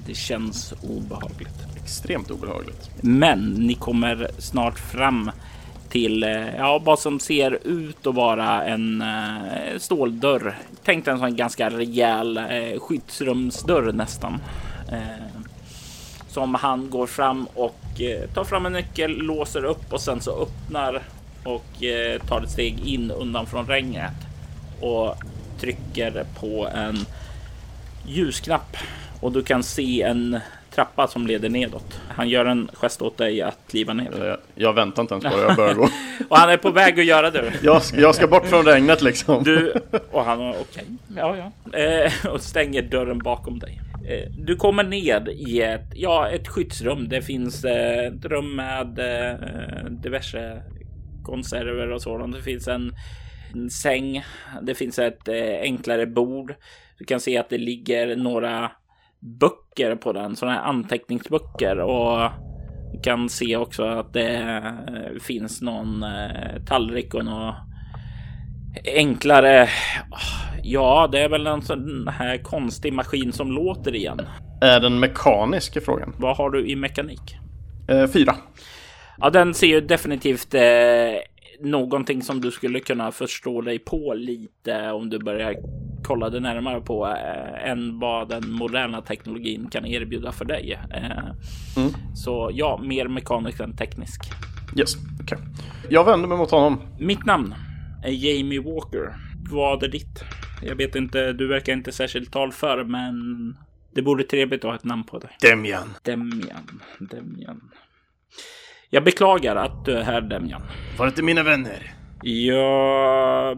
[0.05, 1.53] Det känns obehagligt.
[1.83, 2.89] Extremt obehagligt.
[3.01, 5.31] Men ni kommer snart fram
[5.89, 10.57] till eh, ja, vad som ser ut att vara en uh, ståldörr.
[10.83, 14.33] Tänk dig en sån ganska rejäl uh, skyddsrumsdörr nästan.
[14.91, 15.41] Uh,
[16.27, 17.75] som han går fram och
[18.33, 21.01] tar fram en nyckel, låser upp och sen så öppnar
[21.43, 21.65] och
[22.27, 24.13] tar ett steg in undan från regnet
[24.81, 25.15] och
[25.59, 27.05] trycker på en
[28.07, 28.77] ljusknapp
[29.21, 30.39] och du kan se en
[30.71, 32.01] trappa som leder nedåt.
[32.07, 34.25] Han gör en gest åt dig att kliva ner.
[34.25, 35.83] Jag, jag väntar inte ens på det, jag börjar gå.
[36.29, 37.53] och han är på väg att göra det.
[37.63, 39.43] jag, ska, jag ska bort från regnet liksom.
[39.43, 39.73] Du,
[40.11, 40.85] och han okej, okay.
[41.15, 41.79] ja ja.
[41.79, 43.81] Eh, och stänger dörren bakom dig.
[44.07, 47.09] Eh, du kommer ned i ett, ja, ett skyddsrum.
[47.09, 50.61] Det finns eh, ett rum med eh, diverse
[51.29, 52.35] konserver och sådant.
[52.35, 52.93] Det finns en,
[53.71, 54.23] säng.
[54.61, 56.55] Det finns ett eh, enklare bord.
[56.97, 58.71] Du kan se att det ligger några
[59.19, 62.31] böcker på den, sådana här anteckningsböcker och
[62.93, 67.55] du kan se också att det eh, finns någon eh, tallrik och något
[68.85, 69.69] enklare.
[70.63, 74.21] Ja, det är väl en sån här konstig maskin som låter igen.
[74.61, 76.15] Är den mekanisk i frågan?
[76.17, 77.37] Vad har du i mekanik?
[77.89, 78.35] Eh, fyra.
[79.21, 80.61] Ja, den ser ju definitivt eh,
[81.59, 85.55] någonting som du skulle kunna förstå dig på lite om du börjar
[86.03, 90.79] kolla det närmare på eh, än vad den moderna teknologin kan erbjuda för dig.
[90.93, 91.25] Eh,
[91.77, 91.93] mm.
[92.15, 94.21] Så ja, mer mekanisk än teknisk.
[94.77, 95.37] Yes, okej.
[95.37, 95.37] Okay.
[95.89, 96.81] Jag vänder mig mot honom.
[96.99, 97.55] Mitt namn
[98.03, 99.15] är Jamie Walker.
[99.51, 100.23] Vad är ditt?
[100.61, 103.15] Jag vet inte, du verkar inte särskilt talför, men
[103.95, 105.29] det borde trevligt att ha ett namn på dig.
[105.41, 105.93] Demian.
[106.03, 106.81] Demian.
[106.99, 107.61] Demian.
[108.91, 110.61] Jag beklagar att du är här Demjan.
[110.97, 111.93] Var inte mina vänner?
[112.23, 113.57] Jag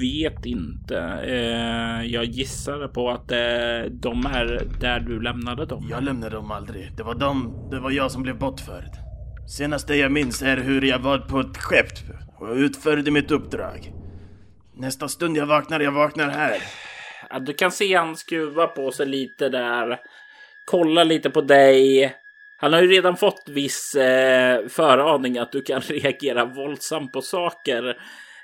[0.00, 0.98] vet inte.
[1.26, 5.88] Eh, jag gissar på att eh, de är där du lämnade dem.
[5.90, 6.90] Jag lämnade dem aldrig.
[6.96, 8.90] Det var de, det var jag som blev bortförd.
[9.56, 11.92] Senaste jag minns är hur jag var på ett skepp
[12.38, 13.92] och utförde mitt uppdrag.
[14.76, 16.62] Nästa stund jag vaknar, jag vaknar här.
[17.30, 19.98] Ja, du kan se han skruva på sig lite där.
[20.64, 22.14] Kolla lite på dig.
[22.60, 27.88] Han har ju redan fått viss eh, föraning att du kan reagera våldsamt på saker.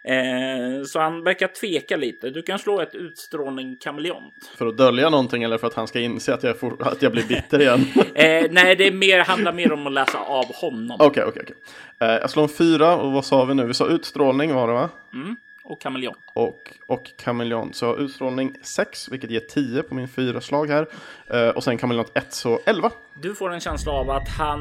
[0.05, 2.31] Eh, så han verkar tveka lite.
[2.31, 4.51] Du kan slå ett utstrålning kameleont.
[4.59, 7.13] För att dölja någonting eller för att han ska inse att jag, får, att jag
[7.13, 7.85] blir bitter igen?
[8.15, 10.97] Eh, nej, det är mer, handlar mer om att läsa av honom.
[11.01, 11.57] Okej, okej, okej.
[12.01, 13.67] Eh, Jag slår en fyra och vad sa vi nu?
[13.67, 14.89] Vi sa utstrålning var det va?
[15.15, 15.37] Mm.
[15.69, 16.19] Och kameleont.
[16.35, 17.77] Och, och kameleont.
[17.77, 20.87] Så utstrålning 6, vilket ger 10 på min fyra slag här.
[21.31, 22.91] Eh, och sen kameleont 1, så 11.
[23.15, 24.61] Du får en känsla av att han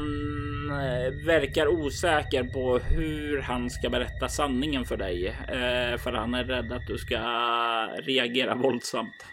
[0.70, 5.28] eh, verkar osäker på hur han ska berätta sanningen för dig.
[5.28, 7.18] Eh, för han är rädd att du ska
[8.04, 9.26] reagera våldsamt.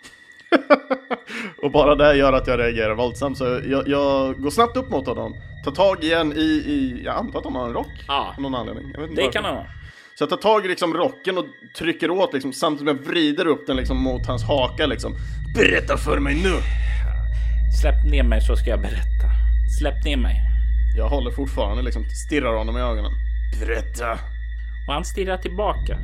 [1.63, 3.39] Och bara det gör att jag reagerar våldsamt.
[3.39, 5.35] Så jag, jag går snabbt upp mot honom.
[5.65, 8.05] Tar tag igen i, i jag antar att han har en rock.
[8.09, 8.93] Ja, Av någon anledning.
[8.93, 9.33] Det varför.
[9.33, 9.67] kan han ha.
[10.15, 11.45] Så jag tar tag i liksom rocken och
[11.79, 15.15] trycker åt liksom, samtidigt som jag vrider upp den liksom mot hans haka liksom.
[15.55, 16.55] Berätta för mig nu!
[17.81, 19.29] Släpp ner mig så ska jag berätta.
[19.79, 20.41] Släpp ner mig.
[20.97, 23.13] Jag håller fortfarande liksom, stirrar honom i ögonen.
[23.61, 24.13] Berätta!
[24.87, 25.99] Och han stirrar tillbaka.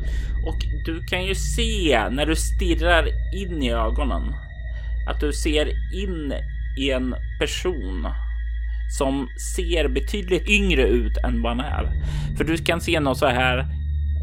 [0.47, 4.35] Och du kan ju se när du stirrar in i ögonen
[5.09, 6.33] att du ser in
[6.79, 8.07] i en person
[8.99, 11.93] som ser betydligt yngre ut än vad han är.
[12.37, 13.78] För du kan se något så här.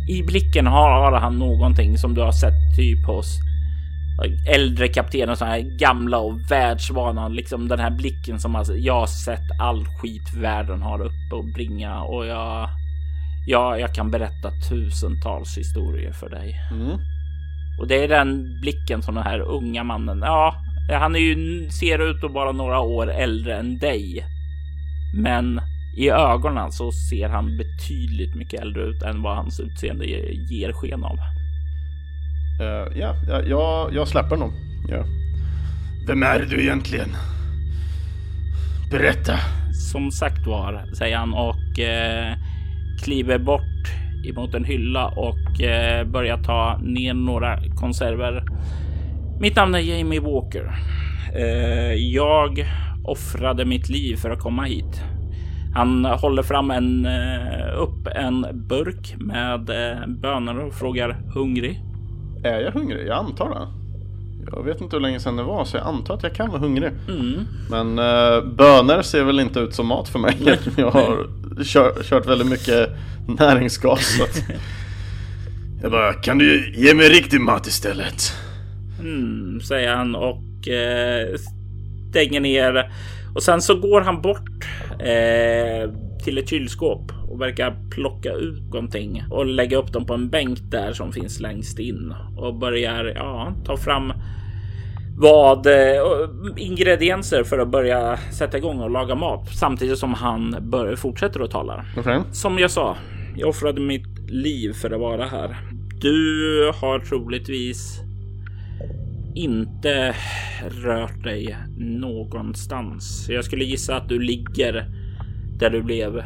[0.07, 3.39] I blicken har, har han någonting som du har sett typ hos
[4.47, 7.27] äldre kaptener, så här gamla och världsvana.
[7.27, 11.45] Liksom den här blicken som alltså, jag har sett all skit världen har uppe och
[11.53, 12.69] bringa och jag
[13.47, 16.55] Ja, jag kan berätta tusentals historier för dig.
[16.71, 16.99] Mm.
[17.79, 20.19] Och det är den blicken som den här unga mannen.
[20.21, 20.55] Ja,
[20.91, 24.25] han är ju, ser ut att vara några år äldre än dig.
[25.15, 25.61] Men
[25.97, 30.73] i ögonen så ser han betydligt mycket äldre ut än vad hans utseende ge- ger
[30.73, 31.17] sken av.
[32.61, 34.53] Eh, ja, ja, jag, jag släpper honom.
[34.89, 35.03] Ja.
[36.07, 37.09] Vem är du egentligen?
[38.91, 39.39] Berätta!
[39.91, 42.33] Som sagt var, säger han och eh,
[43.03, 43.91] kliver bort
[44.29, 48.43] emot en hylla och eh, börjar ta ner några konserver.
[49.39, 50.75] Mitt namn är Jamie Walker.
[51.35, 52.65] Eh, jag
[53.03, 55.01] offrade mitt liv för att komma hit.
[55.75, 61.81] Han håller fram en, eh, upp en burk med eh, bönor och frågar hungrig.
[62.43, 63.07] Är jag hungrig?
[63.07, 63.67] Jag antar det.
[64.51, 66.59] Jag vet inte hur länge sedan det var så jag antar att jag kan vara
[66.59, 66.91] hungrig.
[67.09, 67.39] Mm.
[67.69, 70.37] Men uh, bönor ser väl inte ut som mat för mig.
[70.77, 71.27] jag har
[71.63, 72.89] kör, kört väldigt mycket
[73.39, 74.19] näringsgas.
[75.81, 78.33] Jag bara, kan du ge mig riktig mat istället?
[78.99, 81.35] Mm, säger han och eh,
[82.09, 82.91] stänger ner.
[83.35, 84.65] Och sen så går han bort
[84.99, 85.91] eh,
[86.23, 90.59] till ett kylskåp och verkar plocka ut någonting och lägga upp dem på en bänk
[90.61, 94.13] där som finns längst in och börjar ja, ta fram
[95.17, 96.01] vad eh,
[96.57, 101.51] ingredienser för att börja sätta igång och laga mat samtidigt som han bör, fortsätter att
[101.51, 101.85] tala.
[101.97, 102.19] Okej.
[102.31, 102.97] Som jag sa,
[103.35, 105.57] jag offrade mitt liv för att vara här.
[106.01, 108.04] Du har troligtvis
[109.35, 110.15] inte
[110.83, 113.27] rört dig någonstans.
[113.29, 114.85] Jag skulle gissa att du ligger
[115.59, 116.23] där du blev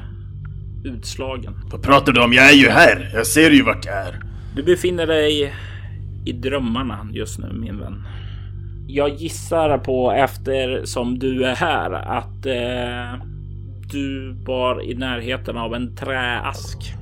[0.83, 1.53] utslagen.
[1.71, 2.33] Vad pratar du om?
[2.33, 3.11] Jag är ju här!
[3.13, 4.19] Jag ser ju vart jag är!
[4.55, 5.53] Du befinner dig
[6.25, 8.03] i drömmarna just nu, min vän.
[8.87, 13.25] Jag gissar på eftersom du är här att eh,
[13.91, 16.93] du var i närheten av en träask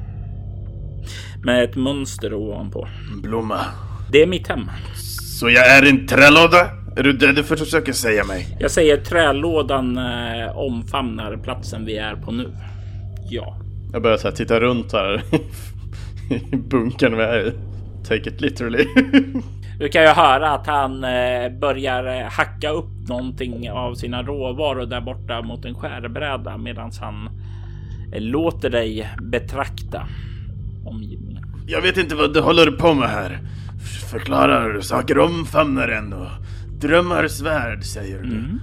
[1.43, 2.87] med ett mönster ovanpå.
[3.23, 3.59] Blomma.
[4.11, 4.69] Det är mitt hem.
[5.39, 6.69] Så jag är en trälåda?
[6.95, 8.57] Är du det du försöker säga mig?
[8.59, 12.51] Jag säger trälådan eh, omfamnar platsen vi är på nu.
[13.29, 13.57] Ja,
[13.93, 15.23] Jag börjar så här, titta runt här
[16.51, 17.53] i bunkern vi är i.
[18.07, 18.85] Take it literally.
[19.79, 24.85] du kan ju höra att han eh, börjar eh, hacka upp någonting av sina råvaror
[24.85, 27.29] där borta mot en skärbräda medan han
[28.13, 30.07] eh, låter dig betrakta
[30.85, 31.43] omgivningen.
[31.67, 33.39] Jag vet inte vad du håller på med här.
[34.11, 36.27] Förklarar saker omfamnar en och
[36.79, 38.29] drömmar svärd säger du.
[38.29, 38.59] Mm.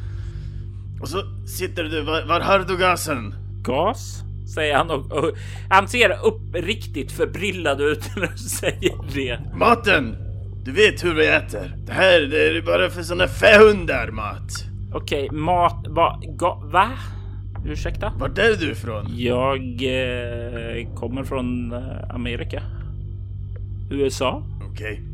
[1.01, 3.35] Och så sitter du, var, var har du gasen?
[3.63, 4.23] Gas,
[4.55, 5.31] säger han och, och
[5.71, 9.57] han ser uppriktigt förbryllad ut när du säger det.
[9.57, 10.17] Maten!
[10.65, 11.77] Du vet hur vi äter.
[11.87, 14.65] Det här det är bara för såna fähundar mat.
[14.93, 16.91] Okej, mat, va, ga, va?
[17.67, 18.13] Ursäkta?
[18.19, 19.07] Vart är du ifrån?
[19.17, 22.63] Jag eh, kommer från eh, Amerika.
[23.91, 24.43] USA.
[24.71, 25.14] Okej.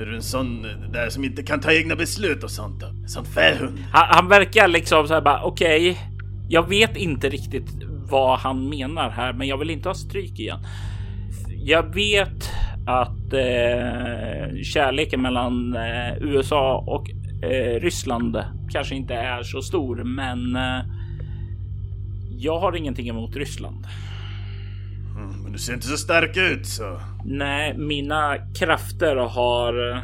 [0.00, 2.86] Är du en sån där som inte kan ta egna beslut och sånt då?
[2.86, 3.78] En sån fähund?
[3.92, 5.98] Han, han verkar liksom så här bara okej.
[6.48, 7.70] jag vet inte riktigt
[8.10, 10.58] vad han menar här, men jag vill inte ha stryk igen.
[11.64, 12.50] Jag vet
[12.86, 17.10] att eh, kärleken mellan eh, USA och
[17.44, 18.38] eh, Ryssland
[18.70, 20.84] kanske inte är så stor, men eh,
[22.38, 23.86] jag har ingenting emot Ryssland.
[25.48, 27.00] Men du ser inte så stark ut så.
[27.24, 30.02] Nej, mina krafter har eh,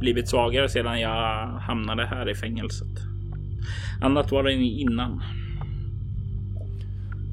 [0.00, 2.88] blivit svagare sedan jag hamnade här i fängelset.
[4.00, 5.22] Annat var det innan.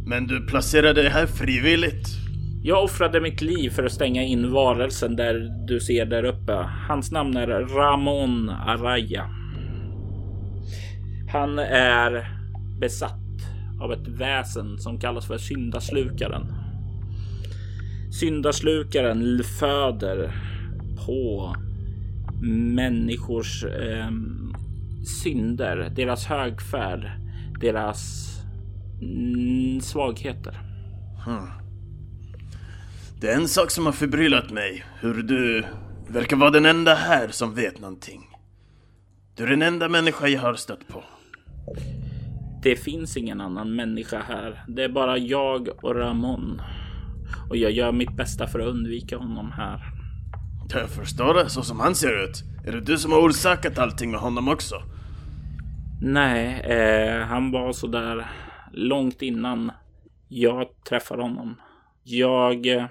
[0.05, 2.07] Men du placerade dig här frivilligt.
[2.63, 6.53] Jag offrade mitt liv för att stänga in varelsen där du ser där uppe.
[6.87, 9.29] Hans namn är Ramon Araya.
[11.31, 12.27] Han är
[12.79, 13.19] besatt
[13.81, 16.62] av ett väsen som kallas för syndaslukaren.
[18.19, 20.31] Syndaslukaren föder
[21.05, 21.55] på
[22.75, 24.09] människors eh,
[25.23, 27.11] synder, deras högfärd,
[27.61, 28.29] deras
[29.01, 30.59] mm, svagheter.
[31.25, 31.47] Hmm.
[33.21, 34.85] Det är en sak som har förbryllat mig.
[34.99, 35.65] Hur du
[36.07, 38.21] verkar vara den enda här som vet någonting.
[39.35, 41.03] Du är den enda människa jag har stött på.
[42.63, 44.63] Det finns ingen annan människa här.
[44.67, 46.61] Det är bara jag och Ramon.
[47.49, 49.83] Och jag gör mitt bästa för att undvika honom här.
[50.69, 52.43] Jag förstår det, så som han ser ut.
[52.65, 54.75] Är det du som har orsakat allting med honom också?
[56.01, 58.27] Nej, eh, han var så där
[58.73, 59.71] långt innan
[60.27, 61.55] jag träffade honom.
[62.03, 62.67] Jag...
[62.67, 62.85] Eh,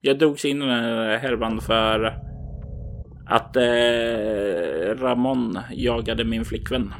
[0.00, 2.18] jag drogs in i den här härvan för
[3.26, 6.94] att eh, Ramon jagade min flickvän.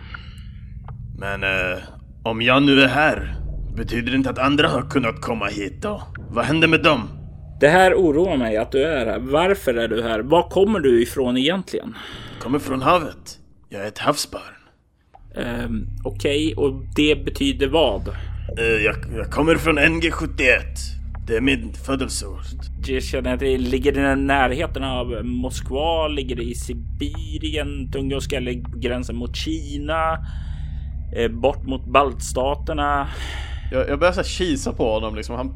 [1.18, 1.82] Men eh,
[2.24, 3.34] om jag nu är här,
[3.76, 6.02] betyder det inte att andra har kunnat komma hit då?
[6.30, 7.08] Vad hände med dem?
[7.60, 9.18] Det här oroar mig att du är här.
[9.18, 10.20] Varför är du här?
[10.20, 11.94] Var kommer du ifrån egentligen?
[12.32, 13.38] Jag kommer från havet.
[13.68, 14.42] Jag är ett havsbarn.
[15.36, 16.64] Um, Okej, okay.
[16.64, 18.08] och det betyder vad?
[18.08, 20.60] Uh, jag, jag, kommer från NG71.
[21.26, 22.46] Det är min födelseort.
[22.86, 28.40] Jag känner att det ligger i närheten av Moskva, ligger det i Sibirien, Tunguska
[28.76, 30.26] gränsen mot Kina,
[31.16, 33.08] eh, bort mot baltstaterna.
[33.74, 35.36] Jag, jag börjar så kisa på honom liksom.
[35.36, 35.54] Han,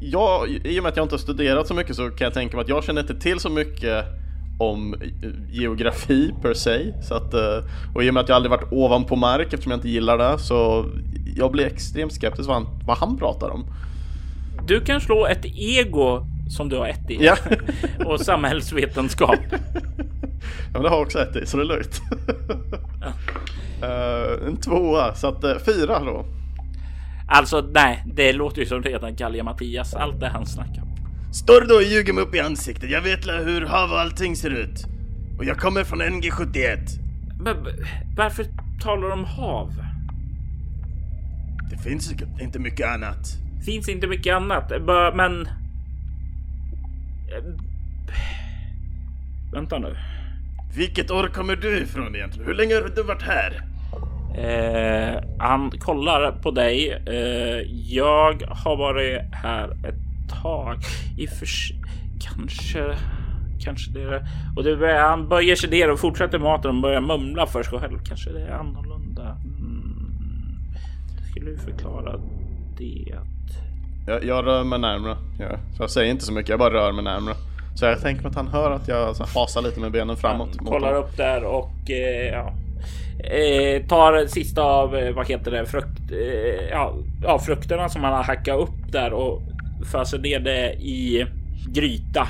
[0.00, 2.56] jag, I och med att jag inte har studerat så mycket så kan jag tänka
[2.56, 4.04] mig att jag känner inte till så mycket
[4.58, 4.94] om
[5.50, 6.92] geografi per se.
[7.02, 7.64] Så att, eh,
[7.94, 10.38] och i och med att jag aldrig varit ovanpå mark eftersom jag inte gillar det
[10.38, 10.86] så
[11.36, 13.66] jag blir extremt skeptisk vad han, vad han pratar om.
[14.66, 17.24] Du kan slå ett ego som du har ett i.
[17.24, 17.36] Ja.
[18.06, 19.38] och samhällsvetenskap.
[19.52, 22.00] ja men det har också ett i så det är lugnt.
[23.80, 23.88] ja.
[23.88, 26.24] uh, en tvåa, så att uh, fyra då.
[27.30, 30.88] Alltså nej, det låter ju som redan Gallia Mattias, allt det han snackar om.
[31.32, 32.90] Står du och ljuger mig upp i ansiktet?
[32.90, 34.86] Jag vet hur hav och allting ser ut.
[35.38, 36.78] Och jag kommer från NG71.
[37.40, 37.56] Men
[38.16, 38.46] varför
[38.82, 39.72] talar du om hav?
[41.70, 43.28] Det finns inte mycket annat.
[43.64, 44.72] Finns inte mycket annat,
[45.14, 45.48] men...
[49.52, 49.96] Vänta nu.
[50.76, 52.46] Vilket år kommer du ifrån egentligen?
[52.46, 53.62] Hur länge har du varit här?
[54.38, 57.02] Eh, han kollar på dig.
[57.06, 57.60] Eh,
[57.94, 60.78] jag har varit här ett tag.
[61.18, 61.46] I för
[62.20, 62.96] kanske,
[63.64, 64.26] kanske det är
[64.56, 67.78] och det börjar, han böjer sig ner och fortsätter maten och börjar mumla för sig
[67.78, 67.98] själv.
[68.04, 69.36] Kanske det är annorlunda.
[69.44, 70.08] Mm.
[71.18, 72.16] Det skulle ju förklara
[72.78, 73.14] det.
[74.06, 75.16] Jag, jag rör mig närmre.
[75.38, 77.34] Jag, jag säger inte så mycket, jag bara rör mig närmre.
[77.74, 80.48] Så jag tänker att han hör att jag hasar lite med benen framåt.
[80.56, 82.52] Han kollar upp där och eh, ja,
[83.24, 88.12] eh, tar sista av, eh, vad heter det, frukt, eh, ja, ja, frukterna som han
[88.12, 89.42] har hackat upp där och
[89.92, 91.26] föser ner det i
[91.68, 92.28] gryta.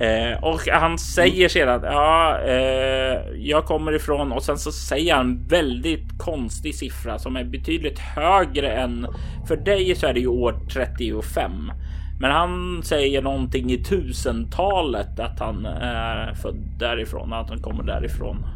[0.00, 5.46] Eh, och han säger sedan, ja, eh, jag kommer ifrån och sen så säger han
[5.48, 9.06] väldigt konstig siffra som är betydligt högre än
[9.48, 11.72] för dig så är det ju år 35.
[12.20, 18.46] Men han säger någonting i tusentalet att han är född därifrån, att han kommer därifrån.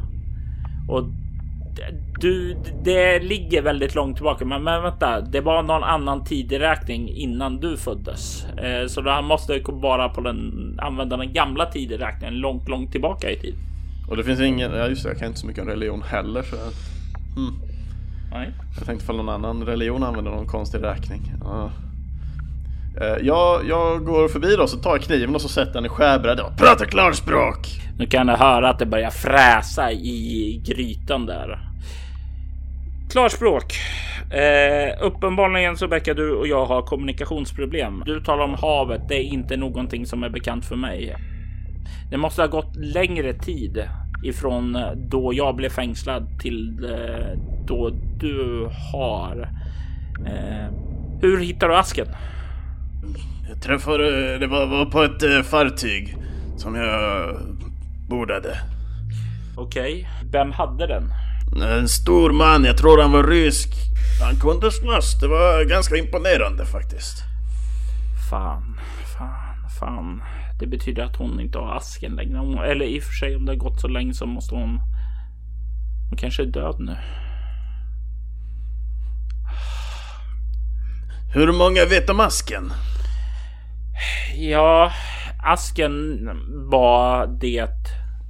[0.89, 1.05] Och
[2.21, 7.61] du, det ligger väldigt långt tillbaka, men, men vänta, det var någon annan tideräkning innan
[7.61, 12.93] du föddes, eh, så han måste vara på den använda den gamla tideräkningen långt, långt
[12.93, 13.55] tillbaka i tid.
[14.09, 16.43] Och det finns ingen, ja just det, jag kan inte så mycket om religion heller
[16.43, 16.57] så.
[17.37, 17.55] Hmm.
[18.31, 18.53] Nej.
[18.77, 21.33] Jag tänkte ifall någon annan religion använder någon konstig räkning.
[21.41, 21.71] Ja.
[23.01, 25.89] Eh, jag, jag går förbi då så tar jag kniven och så sätter den i
[25.89, 27.69] skärbrädan Prata pratar klarspråk.
[27.99, 31.59] Nu kan du höra att det börjar fräsa i grytan där.
[33.11, 33.75] Klarspråk.
[34.31, 38.03] Eh, uppenbarligen så verkar du och jag ha kommunikationsproblem.
[38.07, 39.09] Du talar om havet.
[39.09, 41.17] Det är inte någonting som är bekant för mig.
[42.11, 43.89] Det måste ha gått längre tid
[44.25, 47.91] ifrån eh, då jag blev fängslad till eh, då
[48.21, 49.49] du har.
[50.27, 50.75] Eh,
[51.21, 52.07] hur hittar du asken?
[53.49, 56.17] Jag träffade, det var, var på ett eh, fartyg
[56.57, 57.37] som jag
[58.09, 58.59] bordade.
[59.57, 60.31] Okej, okay.
[60.31, 61.13] vem hade den?
[61.63, 63.71] En stor man, jag tror han var rysk.
[64.21, 67.23] Han kunde slåss, det var ganska imponerande faktiskt.
[68.31, 68.81] Fan,
[69.19, 70.23] fan, fan.
[70.59, 72.39] Det betyder att hon inte har asken längre.
[72.39, 74.81] Hon, eller i och för sig om det har gått så länge så måste hon...
[76.09, 76.97] Hon kanske är död nu.
[81.35, 82.73] Hur många vet om asken?
[84.37, 84.93] Ja,
[85.43, 86.29] asken
[86.71, 87.71] var det.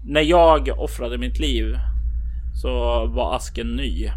[0.05, 1.79] När jag offrade mitt liv
[2.63, 2.71] så
[3.07, 4.11] var asken ny.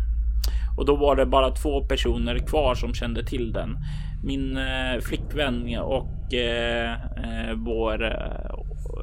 [0.78, 3.78] Och då var det bara två personer kvar som kände till den.
[4.24, 8.52] Min eh, flickvän och eh, eh, vår, eh,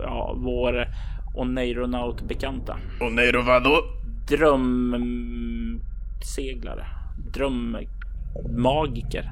[0.03, 0.89] ja, vår
[1.35, 2.77] Oneironaut bekanta.
[3.01, 3.81] Oneiro vadå?
[4.29, 6.87] Drömseglare.
[7.35, 9.31] Drömmagiker.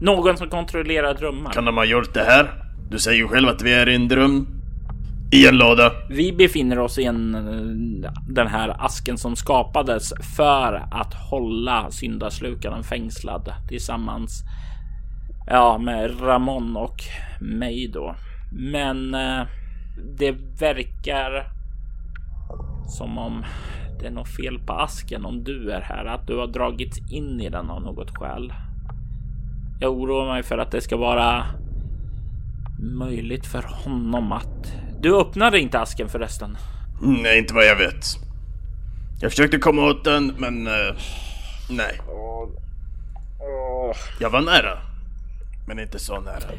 [0.00, 1.52] Någon som kontrollerar drömmar.
[1.52, 2.64] Kan de ha gjort det här?
[2.90, 4.46] Du säger ju själv att vi är i en dröm.
[5.32, 5.92] I en låda.
[6.10, 7.32] Vi befinner oss i en,
[8.28, 14.42] den här asken som skapades för att hålla syndaslukaren fängslad tillsammans
[15.46, 16.96] ja, med Ramon och
[17.40, 18.16] mig då.
[18.52, 19.46] Men eh,
[20.18, 21.52] det verkar
[22.86, 23.44] som om
[24.00, 27.40] det är något fel på asken om du är här, att du har dragits in
[27.40, 28.52] i den av något skäl.
[29.80, 31.44] Jag oroar mig för att det ska vara
[32.78, 34.72] möjligt för honom att...
[35.00, 36.58] Du öppnade inte asken förresten?
[37.02, 38.04] Mm, nej, inte vad jag vet.
[39.20, 40.66] Jag försökte komma åt den, men...
[40.66, 40.94] Uh,
[41.70, 42.00] nej.
[44.20, 44.78] Jag var nära.
[45.66, 46.50] Men inte så nära.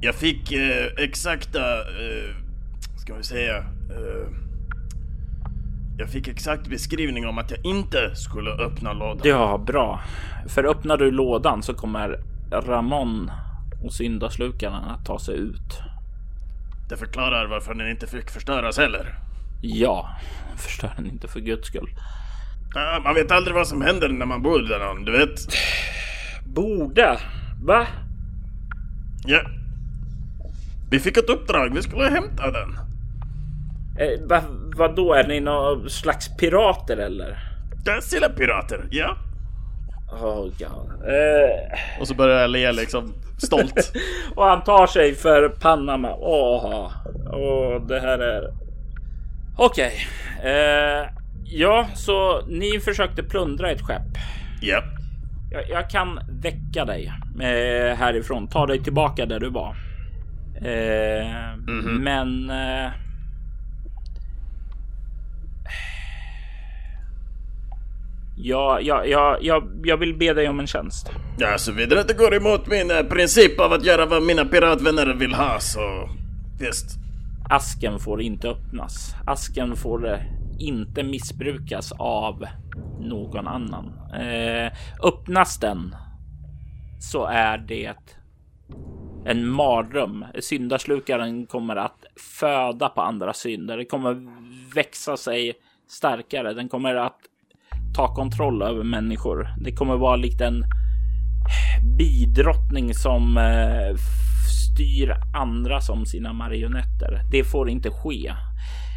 [0.00, 1.78] Jag fick uh, exakta...
[1.78, 2.34] Uh,
[2.96, 3.64] ska vi säga
[5.98, 9.20] jag fick exakt beskrivning om att jag inte skulle öppna lådan.
[9.24, 10.00] Ja, bra.
[10.48, 12.20] För öppnar du lådan så kommer
[12.50, 13.30] Ramon
[13.84, 15.80] och syndaslukaren att ta sig ut.
[16.88, 19.14] Det förklarar varför den inte fick förstöras heller.
[19.62, 20.08] Ja,
[20.56, 21.88] förstör den inte för guds skull.
[22.74, 25.38] Ja, man vet aldrig vad som händer när man bor där någon, du vet.
[26.46, 27.18] Borde?
[27.62, 27.86] Va?
[29.26, 29.40] Ja.
[30.90, 32.83] Vi fick ett uppdrag, vi skulle hämta den.
[33.98, 34.42] Eh, va,
[34.76, 37.38] vadå, är ni någon slags pirater eller?
[37.84, 39.16] Dödsilla pirater, ja.
[40.12, 41.08] Oh god.
[41.08, 42.00] Eh.
[42.00, 43.92] Och så börjar jag le liksom stolt.
[44.34, 46.04] och han tar sig för pannan.
[46.04, 46.90] Åh,
[47.32, 48.52] åh, det här är.
[49.56, 49.92] Okej,
[50.38, 50.52] okay.
[50.52, 51.08] eh,
[51.44, 54.18] ja, så ni försökte plundra ett skepp.
[54.60, 54.82] Ja.
[55.50, 58.48] Jag, jag kan väcka dig eh, härifrån.
[58.48, 59.76] Ta dig tillbaka där du var.
[60.56, 61.98] Eh, mm -hmm.
[61.98, 62.90] Men eh,
[68.36, 71.10] Ja, ja, ja, ja, jag vill be dig om en tjänst.
[71.38, 75.14] Ja, såvida det inte går emot min eh, princip av att göra vad mina piratvänner
[75.14, 76.08] vill ha så
[76.60, 76.86] visst.
[77.50, 79.14] Asken får inte öppnas.
[79.26, 80.18] Asken får eh,
[80.58, 82.46] inte missbrukas av
[83.00, 83.92] någon annan.
[84.14, 84.72] Eh,
[85.02, 85.96] öppnas den
[87.00, 87.94] så är det
[89.26, 90.24] en mardröm.
[90.40, 92.04] Syndaslukaren kommer att
[92.40, 93.76] föda på andra synder.
[93.76, 94.16] Det kommer
[94.74, 95.52] växa sig
[95.88, 96.54] starkare.
[96.54, 97.18] Den kommer att
[97.94, 99.54] ta kontroll över människor.
[99.58, 100.64] Det kommer vara likt en
[101.98, 103.96] bidrottning som eh,
[104.72, 107.22] styr andra som sina marionetter.
[107.30, 108.32] Det får inte ske.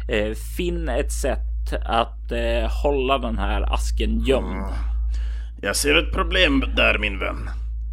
[0.08, 4.64] Eh, Finn ett sätt att eh, hålla den här asken gömd.
[5.62, 7.50] Jag ser ett problem där min vän.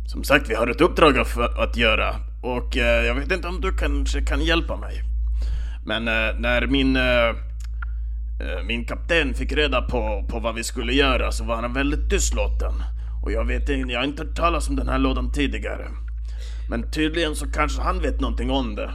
[0.08, 1.18] Som sagt, vi har ett uppdrag
[1.58, 5.02] att göra och jag vet inte om du kanske kan hjälpa mig.
[5.86, 6.06] Men
[6.42, 6.98] när min
[8.68, 12.74] min kapten fick reda på, på vad vi skulle göra så var han väldigt tystlåten.
[13.24, 15.88] Och jag vet inte, jag har inte hört talas om den här lådan tidigare.
[16.70, 18.92] Men tydligen så kanske han vet någonting om det.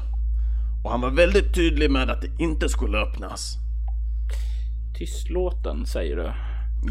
[0.85, 3.59] Och han var väldigt tydlig med att det inte skulle öppnas.
[4.99, 6.33] Tystlåten säger du?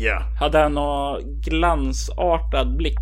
[0.03, 0.21] Ja.
[0.39, 2.99] Hade han någon glansartad blick?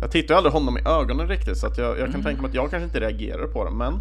[0.00, 2.22] Jag tittar aldrig honom i ögonen riktigt så att jag, jag kan mm.
[2.22, 4.00] tänka mig att jag kanske inte reagerar på det, men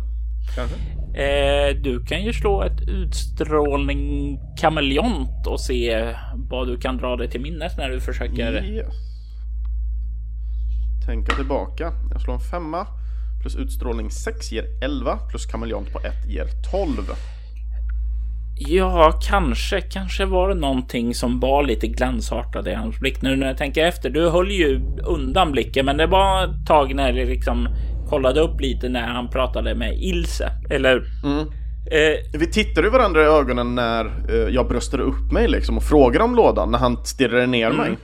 [0.56, 0.76] kanske.
[1.18, 6.14] Eh, du kan ju slå ett utstrålning kameleont och se
[6.50, 8.64] vad du kan dra dig till minnes när du försöker.
[8.64, 8.94] Yes.
[11.06, 11.94] Tänka tillbaka.
[12.12, 12.88] Jag slår en femma
[13.42, 17.02] plus utstrålning 6 ger 11 plus kameleont på 1 ger 12.
[18.60, 19.82] Ja, kanske.
[19.82, 23.22] Kanske var det någonting som var lite glansartat i hans blick.
[23.22, 24.10] Nu när jag tänker efter.
[24.10, 27.68] Du höll ju undan blicken, men det var ett tag när det liksom
[28.08, 30.52] kollade upp lite när han pratade med Ilse.
[30.70, 31.04] Eller?
[31.24, 31.48] Mm.
[31.92, 36.24] Eh, vi tittade varandra i ögonen när eh, jag bröstade upp mig liksom och frågade
[36.24, 37.78] om lådan när han stirrade ner mm.
[37.78, 37.98] mig.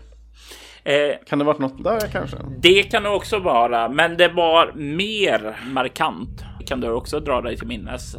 [0.84, 2.38] Eh, kan det varit något där kanske?
[2.58, 6.43] Det kan det också vara, men det var mer markant.
[6.68, 8.16] Kan du också dra dig till minnes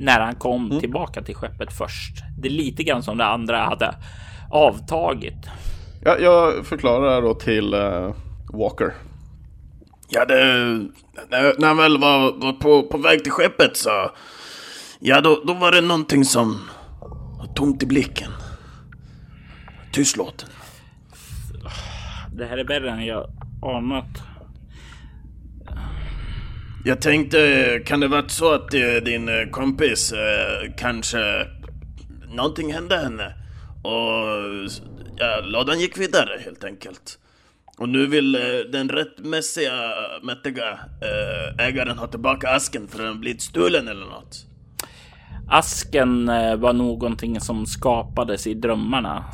[0.00, 0.80] när han kom mm.
[0.80, 2.16] tillbaka till skeppet först.
[2.38, 3.94] Det är lite grann som det andra hade
[4.50, 5.46] avtagit.
[6.04, 8.14] Ja, jag förklarar då till uh,
[8.52, 8.92] Walker
[10.12, 10.44] Ja, det...
[11.28, 14.10] När, jag väl var, var på, på väg till skeppet så...
[15.00, 16.68] Ja, då, då var det någonting som
[17.38, 18.30] var tomt i blicken.
[19.92, 20.48] Tystlåten.
[22.34, 23.30] Det här är värre än jag
[23.62, 24.22] anat.
[26.84, 31.46] Jag tänkte, kan det vara så att eh, din eh, kompis eh, kanske...
[32.28, 33.34] Någonting hände henne?
[33.82, 34.70] Och
[35.16, 37.19] ja, ladan gick vidare helt enkelt.
[37.80, 38.40] Och nu vill eh,
[38.72, 39.72] den rättmässiga,
[40.22, 40.70] mättiga
[41.02, 44.46] eh, ägaren ha tillbaka asken för den blivit stulen eller något.
[45.48, 49.24] Asken eh, var någonting som skapades i drömmarna.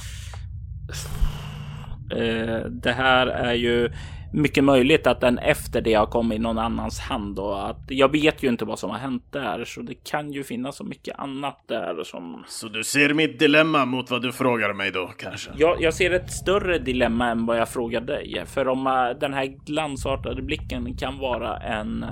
[2.17, 3.93] Eh, Det här är ju
[4.37, 8.13] mycket möjligt att den efter det har kommit i någon annans hand och att jag
[8.13, 11.19] vet ju inte vad som har hänt där, så det kan ju finnas så mycket
[11.19, 15.51] annat där som Så du ser mitt dilemma mot vad du frågar mig då kanske?
[15.57, 18.43] Jag, jag ser ett större dilemma än vad jag frågar dig.
[18.47, 22.05] För om eh, den här glansartade blicken kan vara en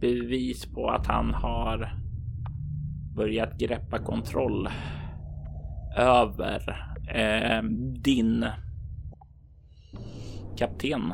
[0.00, 1.92] bevis på att han har
[3.16, 4.68] börjat greppa kontroll
[5.96, 7.62] över eh,
[8.02, 8.46] din
[10.58, 11.12] kapten.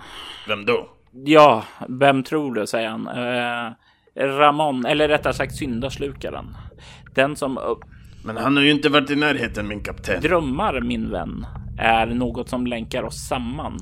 [0.49, 0.89] Vem då?
[1.25, 3.09] Ja, vem tror du, säger han.
[3.09, 3.73] Eh,
[4.17, 6.57] Ramon, eller rättare sagt syndaslukaren.
[7.15, 7.59] Den som
[8.25, 10.21] Men han har ju inte varit i närheten min kapten.
[10.21, 11.47] Drömmar, min vän,
[11.79, 13.79] är något som länkar oss samman.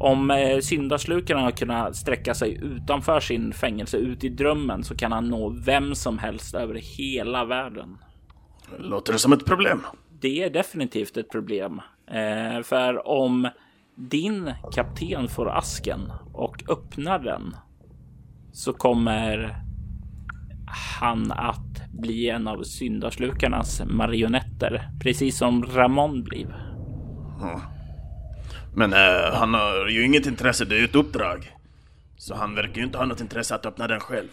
[0.00, 5.12] Om eh, syndaslukaren har kunnat sträcka sig utanför sin fängelse ut i drömmen så kan
[5.12, 7.98] han nå vem som helst över hela världen.
[8.78, 9.80] Låter det som ett problem?
[10.20, 11.80] Det är definitivt ett problem.
[12.06, 13.48] Eh, för om
[13.96, 17.56] din kapten får asken och öppnar den
[18.52, 19.62] så kommer
[21.00, 26.54] han att bli en av syndaslukarnas marionetter, precis som Ramon blev.
[28.74, 31.52] Men eh, han har ju inget intresse, det är ju ett uppdrag.
[32.16, 34.28] Så han verkar ju inte ha något intresse att öppna den själv.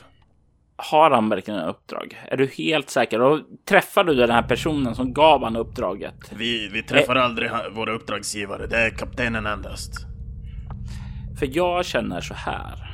[0.81, 2.17] Har han verkligen ett uppdrag?
[2.27, 3.21] Är du helt säker?
[3.21, 6.31] Och träffar du den här personen som gav han uppdraget?
[6.35, 9.93] Vi, vi träffar aldrig ha- våra uppdragsgivare, det är kaptenen endast.
[11.39, 12.85] För jag känner så här.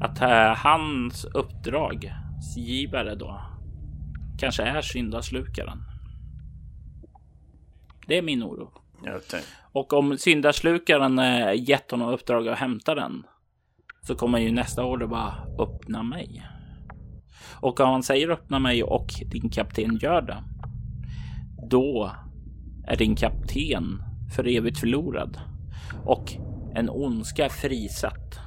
[0.00, 3.40] Att eh, hans uppdragsgivare då
[4.38, 5.78] kanske är syndaslukaren.
[8.06, 8.70] Det är min oro.
[9.72, 13.22] Och om syndaslukaren eh, gett honom uppdrag att hämta den
[14.00, 16.46] så kommer ju nästa order bara öppna mig.
[17.62, 20.36] Och om han säger öppna mig och din kapten gör det.
[21.70, 22.12] Då
[22.86, 24.02] är din kapten
[24.36, 25.38] för evigt förlorad
[26.04, 26.32] och
[26.74, 28.38] en ondska frisatt.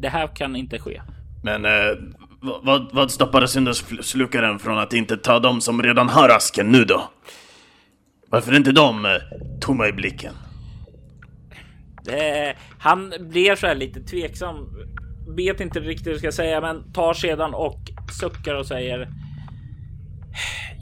[0.00, 1.02] Det här kan inte ske.
[1.44, 1.70] Men eh,
[2.62, 7.02] vad- vad, stoppar syndaslukaren från att inte ta dem som redan har asken nu då?
[8.30, 9.10] Varför inte de eh,
[9.60, 10.34] tomma i blicken?
[12.08, 14.56] Eh, han blir så här lite tveksam.
[15.36, 17.80] Vet inte riktigt vad jag ska säga, men tar sedan och
[18.12, 19.08] suckar och säger.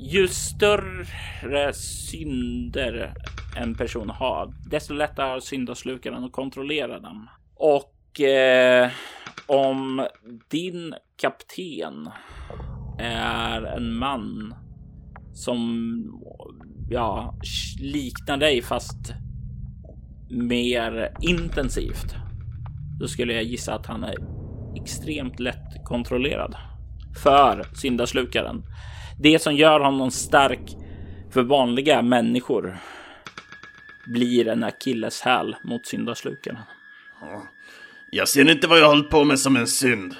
[0.01, 3.15] Ju större synder
[3.57, 7.29] en person har, desto lättare har syndaslukaren att kontrollera dem.
[7.55, 8.91] Och eh,
[9.47, 10.07] om
[10.51, 12.09] din kapten
[12.99, 14.55] är en man
[15.33, 16.05] som
[16.91, 17.35] ja,
[17.81, 19.13] liknar dig fast
[20.31, 22.15] mer intensivt.
[23.01, 24.17] Då skulle jag gissa att han är
[24.83, 26.57] extremt lätt kontrollerad
[27.23, 28.63] för syndaslukaren.
[29.21, 30.77] Det som gör honom stark
[31.31, 32.79] för vanliga människor
[34.07, 36.59] blir en akilleshäl mot syndaslukaren.
[38.11, 40.17] Jag ser inte vad jag hållit på med som en synd.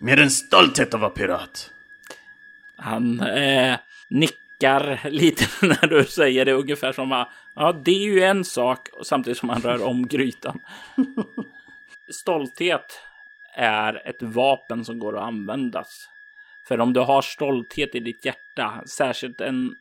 [0.00, 1.70] Mer en stolthet att vara pirat.
[2.76, 3.76] Han eh,
[4.10, 8.88] nickar lite när du säger det ungefär som att ja, det är ju en sak
[9.02, 10.60] samtidigt som han rör om grytan.
[12.10, 13.00] Stolthet
[13.58, 16.08] är ett vapen som går att användas.
[16.68, 19.74] För om du har stolthet i ditt hjärta, särskilt en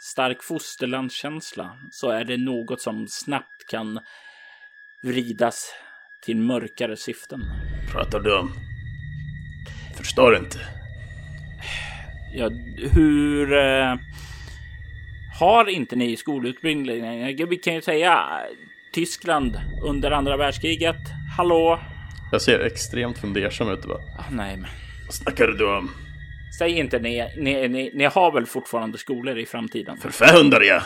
[0.00, 4.00] stark fosterlandskänsla, så är det något som snabbt kan
[5.02, 5.74] vridas
[6.22, 7.40] till mörkare syften.
[7.92, 8.52] Pratar du om?
[9.96, 10.58] Förstår inte.
[12.34, 12.50] Ja,
[12.94, 13.52] hur...
[13.52, 13.96] Eh,
[15.38, 17.36] har inte ni skolutbildning?
[17.48, 18.40] Vi kan ju säga
[18.92, 20.96] Tyskland under andra världskriget.
[21.36, 21.80] Hallå?
[22.32, 23.98] Jag ser extremt fundersam ut bara.
[23.98, 24.70] Ah, nej, men
[25.06, 25.90] Vad snackar du om?
[26.58, 27.90] säg inte ni, ni, ni.
[27.94, 29.96] Ni har väl fortfarande skolor i framtiden?
[29.96, 30.82] För fähundar ja!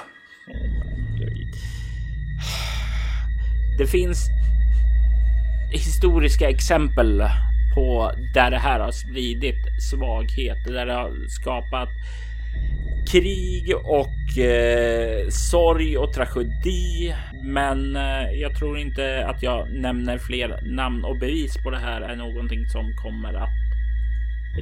[3.78, 4.28] Det finns
[5.72, 7.22] historiska exempel
[7.74, 9.56] på där det här har spridit
[9.90, 11.88] svaghet, där det har skapat
[13.06, 17.14] krig och eh, sorg och tragedi.
[17.44, 22.00] Men eh, jag tror inte att jag nämner fler namn och bevis på det här
[22.00, 23.48] är någonting som kommer att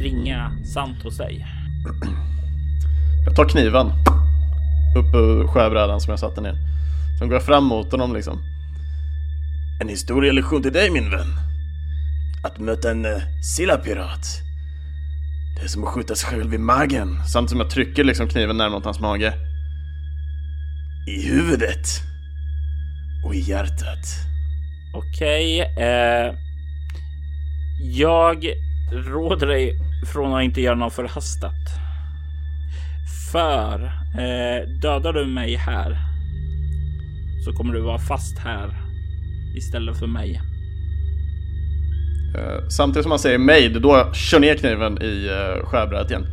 [0.00, 1.46] ringa sant hos dig.
[3.26, 3.86] Jag tar kniven
[4.96, 6.54] upp ur skärbrädan som jag satte ner.
[7.18, 8.38] Sen går jag fram mot honom liksom.
[9.80, 11.26] En historielektion till dig min vän.
[12.44, 13.22] Att möta en uh,
[13.56, 14.43] sillapirat.
[15.56, 17.20] Det är som att skjuta sig själv i magen.
[17.26, 19.34] Samtidigt som jag trycker liksom kniven närmare mot hans mage.
[21.08, 21.86] I huvudet.
[23.24, 24.04] Och i hjärtat.
[24.94, 25.60] Okej.
[25.60, 26.34] eh,
[27.80, 28.46] jag
[28.92, 29.80] råder dig
[30.12, 31.54] från att inte göra något förhastat.
[33.32, 33.84] För
[34.18, 35.98] eh, dödar du mig här
[37.44, 38.76] så kommer du vara fast här
[39.56, 40.40] istället för mig.
[42.34, 46.26] Eh, samtidigt som han säger är då kör ner kniven i uh, skärbrädet igen.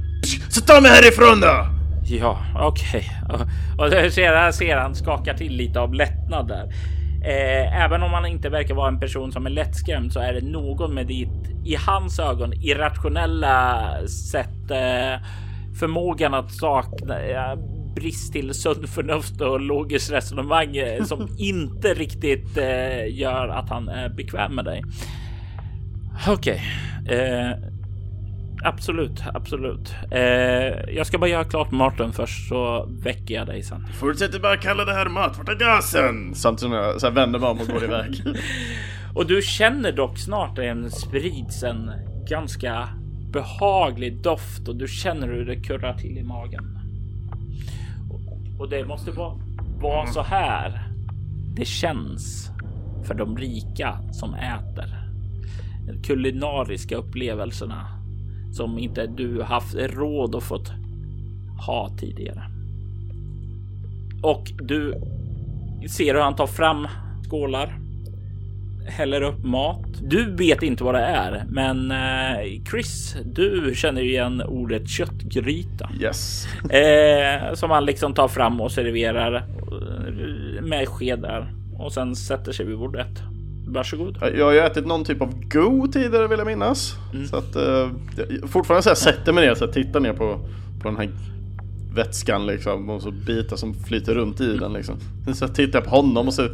[0.50, 1.68] Så ta mig härifrån då!
[2.04, 3.10] Ja, okej.
[3.30, 3.46] Okay.
[3.78, 6.74] Och, och ser, ser han skakar till lite av lättnad där.
[7.24, 10.42] Eh, även om han inte verkar vara en person som är lättskrämd så är det
[10.42, 13.88] någon med ditt, i hans ögon, irrationella
[14.32, 15.28] sätt eh,
[15.80, 17.58] förmågan att sakna ja,
[17.96, 23.90] brist till sunt förnuft och logiskt resonemang eh, som inte riktigt eh, gör att han
[23.90, 24.84] är bekväm med dig.
[26.28, 26.64] Okej.
[27.04, 27.18] Okay.
[27.18, 27.52] Eh,
[28.64, 29.96] absolut, absolut.
[30.12, 30.22] Eh,
[30.96, 33.88] jag ska bara göra klart maten först så väcker jag dig sen.
[34.00, 35.38] Fortsätter bara kalla det här mat.
[35.38, 36.36] Vart är gasen?
[36.36, 38.22] Samtidigt som jag så här, vänder mig om och går iväg.
[39.16, 41.92] och du känner dock snart en sprids en
[42.30, 42.90] ganska
[43.32, 46.78] behaglig doft och du känner hur det kurrar till i magen.
[48.60, 49.40] Och det måste vara,
[49.80, 50.88] vara så här
[51.56, 52.52] det känns
[53.04, 55.01] för de rika som äter.
[56.04, 57.88] Kulinariska upplevelserna
[58.54, 60.72] som inte du haft råd att fått
[61.66, 62.44] ha tidigare.
[64.24, 65.02] Och du
[65.90, 66.88] ser hur han tar fram
[67.30, 67.82] skålar
[68.86, 69.86] häller upp mat.
[70.02, 75.90] Du vet inte vad det är, men eh, Chris, du känner igen ordet köttgryta.
[76.02, 76.48] Yes.
[76.70, 82.66] eh, som han liksom tar fram och serverar eh, med skedar och sen sätter sig
[82.66, 83.31] vid bordet.
[83.74, 84.18] Varsågod.
[84.36, 86.96] Jag har ju ätit någon typ av go tidigare vill jag minnas.
[87.14, 87.28] Mm.
[87.28, 87.90] Så att eh,
[88.48, 90.40] fortfarande så jag sätter mig ner och tittar ner på,
[90.82, 91.10] på den här
[91.94, 94.96] vätskan liksom och så bitar som flyter runt i den liksom.
[95.34, 96.48] Så tittar jag på honom och så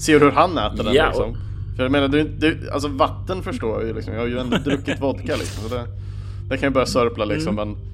[0.00, 1.30] ser hur han äter den ja, liksom.
[1.30, 1.36] Och
[1.76, 4.14] för jag menar, du, du, alltså vatten förstår jag ju liksom.
[4.14, 5.68] Jag har ju ändå druckit vodka liksom.
[5.68, 5.86] Så det,
[6.48, 7.58] det kan ju börja sörpla liksom.
[7.58, 7.68] Mm.
[7.68, 7.91] Men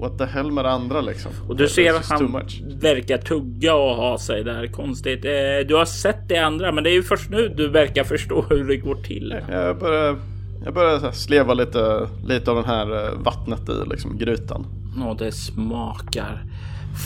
[0.00, 1.32] what the hell med det andra liksom.
[1.48, 2.42] Och du ser att han
[2.80, 5.24] verkar tugga och ha sig där konstigt.
[5.24, 8.44] Eh, du har sett det andra, men det är ju först nu du verkar förstå
[8.50, 9.34] hur det går till.
[9.48, 10.18] Jag börjar,
[10.64, 14.66] jag börjar sleva lite, lite av den här eh, vattnet i liksom grytan.
[15.06, 16.44] Och det smakar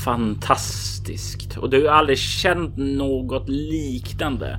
[0.04, 4.58] fantastiskt och du har aldrig känt något liknande.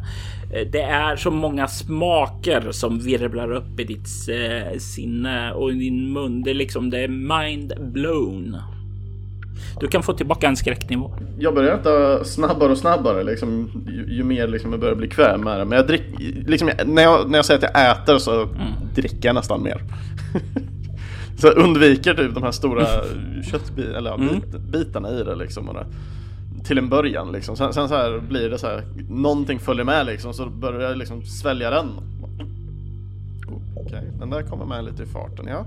[0.51, 5.73] Eh, det är så många smaker som virvlar upp i ditt eh, sinne och i
[5.73, 6.43] din mun.
[6.43, 8.57] Det är liksom det är mind blown.
[9.79, 11.11] Du kan få tillbaka en skräcknivå.
[11.39, 15.41] Jag börjar äta snabbare och snabbare liksom, ju, ju mer liksom jag börjar bli kväm
[15.41, 15.65] med det.
[15.65, 16.03] Men jag drick,
[16.47, 18.53] liksom, när, jag, när jag säger att jag äter så mm.
[18.95, 19.81] dricker jag nästan mer.
[21.37, 22.85] så jag undviker typ de här stora
[23.51, 24.41] köttbitarna, mm.
[24.71, 25.69] bit, i det liksom.
[25.69, 25.85] Och det
[26.65, 27.55] till en början liksom.
[27.55, 30.97] Sen, sen så här blir det så här, någonting följer med liksom, så börjar jag
[30.97, 31.89] liksom svälja den.
[33.75, 34.19] Okej, okay.
[34.19, 35.65] den där kommer med lite i farten, ja.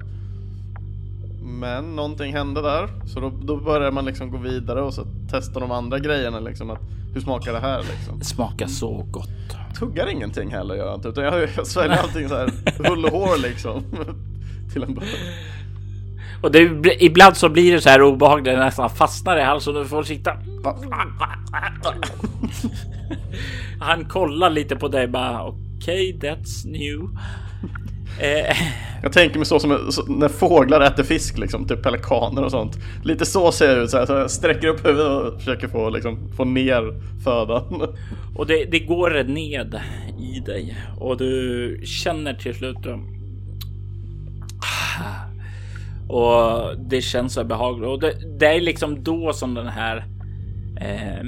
[1.43, 5.61] Men någonting hände där, så då, då börjar man liksom gå vidare och så testa
[5.61, 6.71] de andra grejerna liksom.
[6.71, 6.81] Att,
[7.15, 8.19] hur smakar det här liksom?
[8.19, 9.29] Det smakar så gott.
[9.79, 12.51] Tuggar ingenting heller gör jag inte, utan jag, jag sväljer allting så här
[12.89, 13.83] hull och hår liksom.
[14.73, 15.17] till en början.
[16.41, 19.83] Och det, ibland så blir det så här obehagligt det nästan fastnar i halsen och
[19.83, 20.33] du får sitta.
[23.81, 27.09] Han kollar lite på dig bara okej, okay, that's new.
[28.21, 28.57] Eh.
[29.03, 29.71] Jag tänker mig så som
[30.09, 32.79] när fåglar äter fisk, liksom, typ pelikaner och sånt.
[33.05, 35.91] Lite så ser jag ut, så, här, så jag sträcker upp huvudet och försöker få,
[35.91, 37.95] liksom, få ner födan.
[38.37, 39.81] Och det, det går ned
[40.19, 42.87] i dig och du känner till slut
[46.09, 47.89] och det känns så behagligt.
[47.89, 50.05] Och det, det är liksom då som den här
[50.81, 51.23] eh,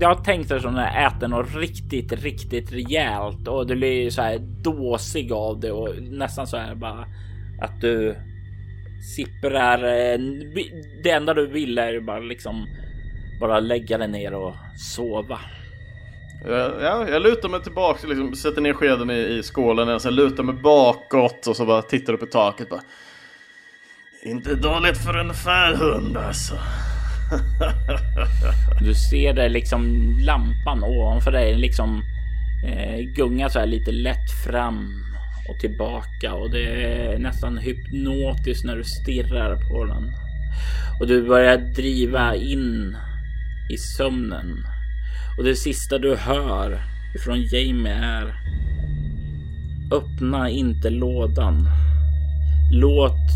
[0.00, 4.22] jag har tänkt som när jag äter något riktigt, riktigt rejält och du blir så
[4.22, 7.06] här dåsig av det och nästan så här bara
[7.60, 8.16] att du
[9.16, 9.78] sipprar.
[9.78, 10.18] Eh,
[11.02, 12.66] det enda du vill är ju bara liksom
[13.40, 15.40] bara lägga dig ner och sova.
[16.44, 20.42] Ja, jag lutar mig tillbaka, liksom, sätter ner skeden i, i skålen och sen lutar
[20.42, 22.70] mig bakåt och så bara tittar upp i taket.
[22.70, 22.80] Bara,
[24.22, 26.54] inte dåligt för en färhund alltså.
[28.80, 32.02] Du ser det liksom lampan ovanför dig liksom
[32.66, 35.04] eh, gunga så här lite lätt fram
[35.48, 40.12] och tillbaka och det är nästan hypnotiskt när du stirrar på den.
[41.00, 42.96] Och du börjar driva in
[43.70, 44.64] i sömnen.
[45.38, 46.82] Och det sista du hör
[47.14, 48.34] ifrån Jamie är
[49.92, 51.68] Öppna inte lådan.
[52.72, 53.28] Låt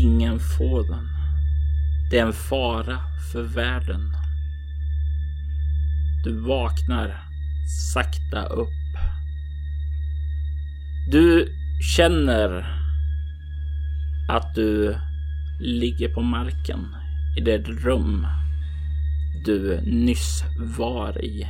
[0.00, 1.08] ingen få den.
[2.10, 2.98] Det är en fara
[3.32, 4.12] för världen.
[6.24, 7.22] Du vaknar
[7.94, 8.68] sakta upp.
[11.10, 11.48] Du
[11.96, 12.80] känner
[14.28, 14.96] att du
[15.60, 16.96] ligger på marken
[17.36, 18.26] i det rum
[19.44, 21.46] du nyss var i.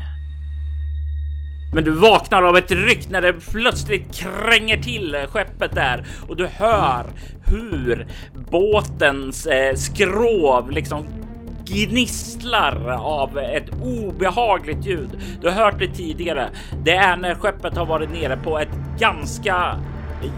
[1.75, 6.47] Men du vaknar av ett ryck när det plötsligt kränger till skeppet där och du
[6.47, 7.07] hör
[7.47, 8.07] hur
[8.51, 11.07] båtens eh, skrov liksom
[11.65, 15.09] gnisslar av ett obehagligt ljud.
[15.41, 16.49] Du har hört det tidigare.
[16.85, 19.81] Det är när skeppet har varit nere på ett ganska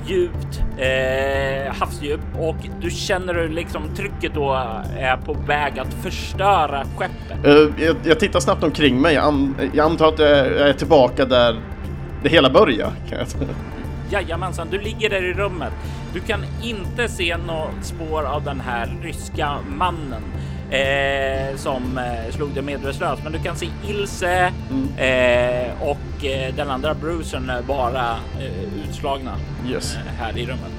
[0.06, 4.54] djupt eh, havsdjup och du känner hur liksom trycket då
[4.98, 7.46] är på väg att förstöra skeppet.
[7.46, 9.14] Uh, jag, jag, tittar snabbt omkring mig.
[9.14, 11.60] Jag, an, jag antar att jag är tillbaka där
[12.22, 12.92] det hela börjar.
[14.10, 15.72] Jajamensan, du ligger där i rummet.
[16.14, 20.22] Du kan inte se något spår av den här ryska mannen
[20.70, 23.18] eh, som eh, slog dig medvetslös.
[23.22, 24.98] Men du kan se Ilse mm.
[24.98, 28.10] eh, och eh, den andra Brucern bara
[28.40, 29.36] eh, utslagna
[29.68, 29.96] yes.
[30.18, 30.72] Här i rummet.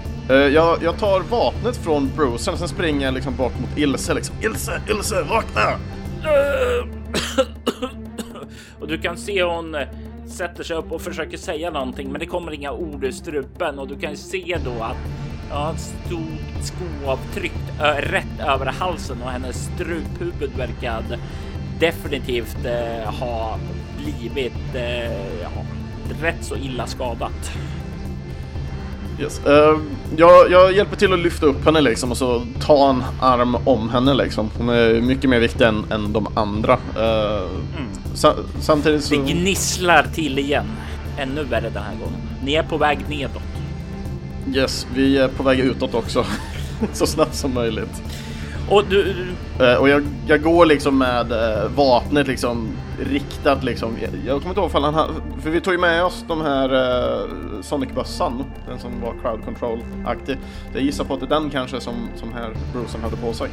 [0.54, 4.14] Jag, jag, tar vapnet från Brucern och sen springer jag liksom bort mot Ilse.
[4.14, 4.36] Liksom.
[4.42, 5.62] Ilse, Ilse, vakna!
[8.80, 9.76] och du kan se hon
[10.28, 13.88] sätter sig upp och försöker säga någonting, men det kommer inga ord ur strupen och
[13.88, 14.98] du kan se då att
[15.50, 17.54] Ja, ett stort skoavtryck
[17.98, 21.20] rätt över halsen och hennes struphuvud verkade
[21.80, 23.58] definitivt eh, ha
[23.98, 25.66] blivit eh, ja,
[26.22, 27.52] rätt så illa skadat.
[29.20, 29.42] Yes.
[29.48, 29.80] Uh,
[30.18, 33.90] jag, jag, hjälper till att lyfta upp henne liksom och så ta en arm om
[33.90, 34.50] henne liksom.
[34.58, 36.74] Hon är mycket mer viktig än, än de andra.
[36.74, 37.90] Uh, mm.
[38.14, 39.16] sa samtidigt så...
[39.16, 40.66] Det gnisslar till igen.
[41.18, 42.20] Ännu värre den här gången.
[42.44, 43.47] Ni är på väg nedåt.
[44.54, 46.26] Yes, vi är på väg utåt också.
[46.94, 48.04] så snabbt som möjligt.
[48.70, 49.16] Och, du,
[49.62, 52.70] uh, och jag, jag, går liksom med uh, vapnet liksom
[53.00, 53.98] riktat liksom.
[54.02, 56.74] Jag, jag kommer inte ihåg han hade, för vi tog ju med oss de här
[56.74, 60.38] uh, Sonic-bössan, den som var crowd control-aktig.
[60.74, 63.50] Jag gissar på att det är den kanske som, som här Brucen hade på sig.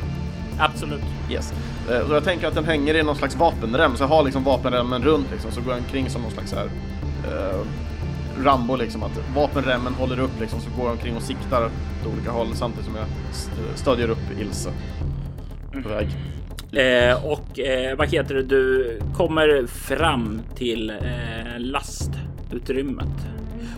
[0.59, 1.03] Absolut.
[1.31, 1.53] Yes.
[1.91, 4.45] Uh, så jag tänker att den hänger i någon slags vapenrem, så jag har liksom
[4.45, 6.69] vapenremmen runt liksom, så går jag omkring som någon slags här
[8.43, 12.31] Rambo liksom, att vapenremmen håller upp liksom, så går jag omkring och siktar åt olika
[12.31, 13.07] håll samtidigt som jag
[13.75, 14.71] stödjer upp Ilse
[15.83, 16.09] på väg.
[16.73, 18.43] Eh, och eh, vad heter det?
[18.43, 23.27] Du kommer fram till eh, lastutrymmet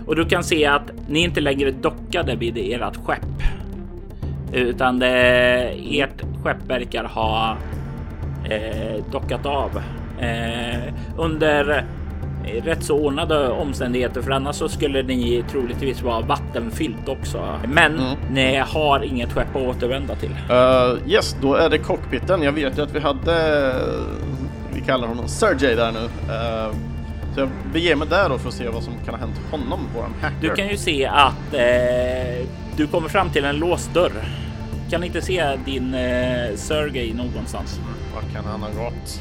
[0.07, 3.43] och du kan se att ni inte längre dockade vid ert skepp
[4.53, 5.09] utan det,
[5.91, 7.57] ert skepp verkar ha
[8.51, 9.83] eh, dockat av
[10.21, 11.85] eh, under
[12.47, 17.59] rätt så ordnade omständigheter för annars så skulle ni troligtvis vara vattenfyllt också.
[17.69, 18.17] Men mm.
[18.31, 20.31] ni har inget skepp att återvända till.
[20.31, 22.43] Uh, yes, då är det cockpiten.
[22.43, 23.75] Jag vet ju att vi hade,
[24.75, 25.99] vi kallar honom Sergej där nu.
[25.99, 26.75] Uh,
[27.35, 29.81] så jag beger mig där då för att se vad som kan ha hänt honom,
[29.95, 30.37] våran hacker.
[30.41, 34.13] Du kan ju se att uh, du kommer fram till en låst dörr.
[34.91, 37.81] Kan inte se din uh, Sergej någonstans.
[38.15, 39.21] Vart kan han ha gått?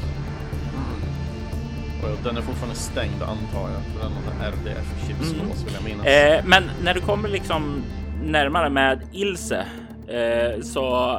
[2.24, 3.82] Den är fortfarande stängd antar jag.
[3.82, 5.64] För den har RDF-chipslås mm.
[5.64, 6.06] vill jag minnas.
[6.06, 7.82] Eh, men när du kommer liksom
[8.22, 9.66] närmare med Ilse
[10.08, 11.18] eh, så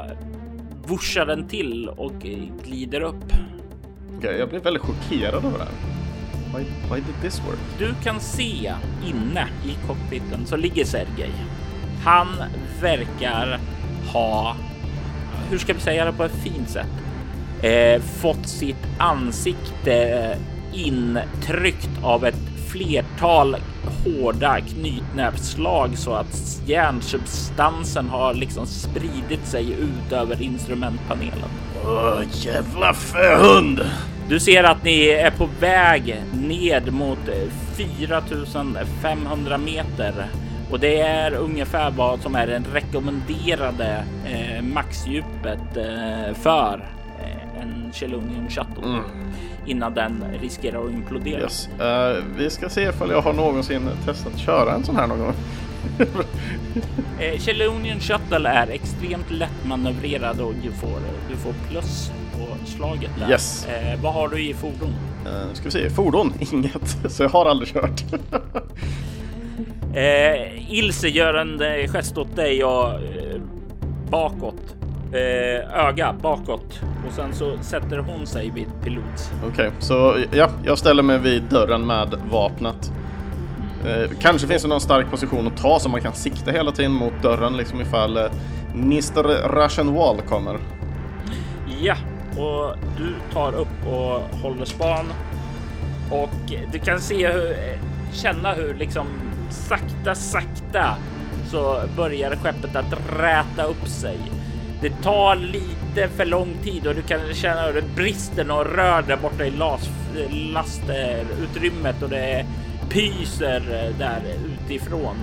[0.85, 2.13] vuschar den till och
[2.63, 3.23] glider upp.
[3.25, 5.97] Okej, okay, jag blir väldigt chockerad över det här.
[6.57, 7.59] Why, why did this work?
[7.79, 8.73] Du kan se
[9.05, 11.31] inne i cockpiten så ligger Sergej.
[12.03, 12.27] Han
[12.81, 13.59] verkar
[14.13, 14.55] ha,
[15.49, 16.87] hur ska vi säga det på ett fint sätt,
[17.61, 20.37] eh, fått sitt ansikte
[20.85, 23.57] intryckt av ett flertal
[24.05, 31.49] hårda knytnävsslag så att järnsubstansen har liksom spridit sig ut över instrumentpanelen.
[31.85, 33.81] Åh, jävla fähund!
[34.29, 37.19] Du ser att ni är på väg ned mot
[37.75, 40.13] 4500 meter
[40.71, 46.96] och det är ungefär vad som är det rekommenderade eh, maxdjupet eh, för
[47.61, 48.83] en Chelonian Shuttle.
[48.83, 49.03] Mm
[49.67, 51.41] innan den riskerar att implodera.
[51.41, 51.69] Yes.
[51.81, 55.33] Uh, vi ska se ifall jag har någonsin testat köra en sån här någon gång.
[57.19, 60.99] eh, Chelonian Shuttle är extremt lättmanövrerad och du får,
[61.29, 63.29] du får plus på slaget där.
[63.29, 63.67] Yes.
[63.67, 64.93] Eh, vad har du i fordon?
[65.25, 66.33] Uh, ska vi se, fordon?
[66.51, 68.03] Inget, så jag har aldrig kört.
[69.95, 73.41] eh, Ilse gör en eh, gest åt dig och eh,
[74.09, 74.76] bakåt.
[75.11, 79.31] Eh, öga bakåt och sen så sätter hon sig vid pilot.
[79.39, 82.91] Okej, okay, så ja, jag ställer mig vid dörren med vapnet.
[83.85, 86.91] Eh, kanske finns det någon stark position att ta så man kan sikta hela tiden
[86.91, 88.23] mot dörren liksom ifall eh,
[88.73, 89.23] Mr.
[89.47, 90.57] Russian Wall kommer.
[91.81, 91.95] Ja,
[92.37, 95.05] och du tar upp och håller span
[96.11, 97.55] och du kan se hur,
[98.13, 99.07] känna hur liksom
[99.49, 100.95] sakta, sakta
[101.51, 104.17] så börjar skeppet att räta upp sig.
[104.81, 109.01] Det tar lite för lång tid och du kan känna hur det brister och rör
[109.01, 109.89] där borta i las,
[110.53, 112.45] lastutrymmet och det
[112.89, 115.15] pyser där utifrån.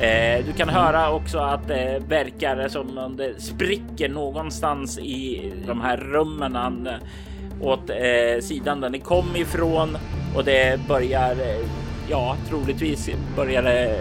[0.00, 5.80] Eh, du kan höra också att det verkar som om det spricker någonstans i de
[5.80, 6.88] här rummen
[7.60, 9.96] åt eh, sidan där ni kom ifrån
[10.36, 11.66] och det börjar, eh,
[12.10, 13.98] ja, troligtvis börjar det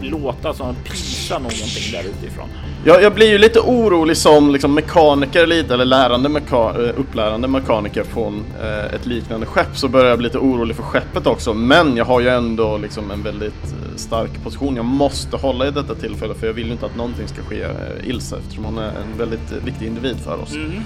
[0.00, 2.48] låta som att pisa någonting där utifrån.
[2.84, 8.04] Ja, jag blir ju lite orolig som liksom mekaniker lite, eller lärande meka upplärande mekaniker
[8.04, 11.54] från eh, ett liknande skepp så börjar jag bli lite orolig för skeppet också.
[11.54, 15.94] Men jag har ju ändå liksom en väldigt stark position jag måste hålla i detta
[15.94, 18.88] tillfälle för jag vill ju inte att någonting ska ske eh, Ilse eftersom hon är
[18.88, 20.54] en väldigt viktig individ för oss.
[20.54, 20.82] Mm.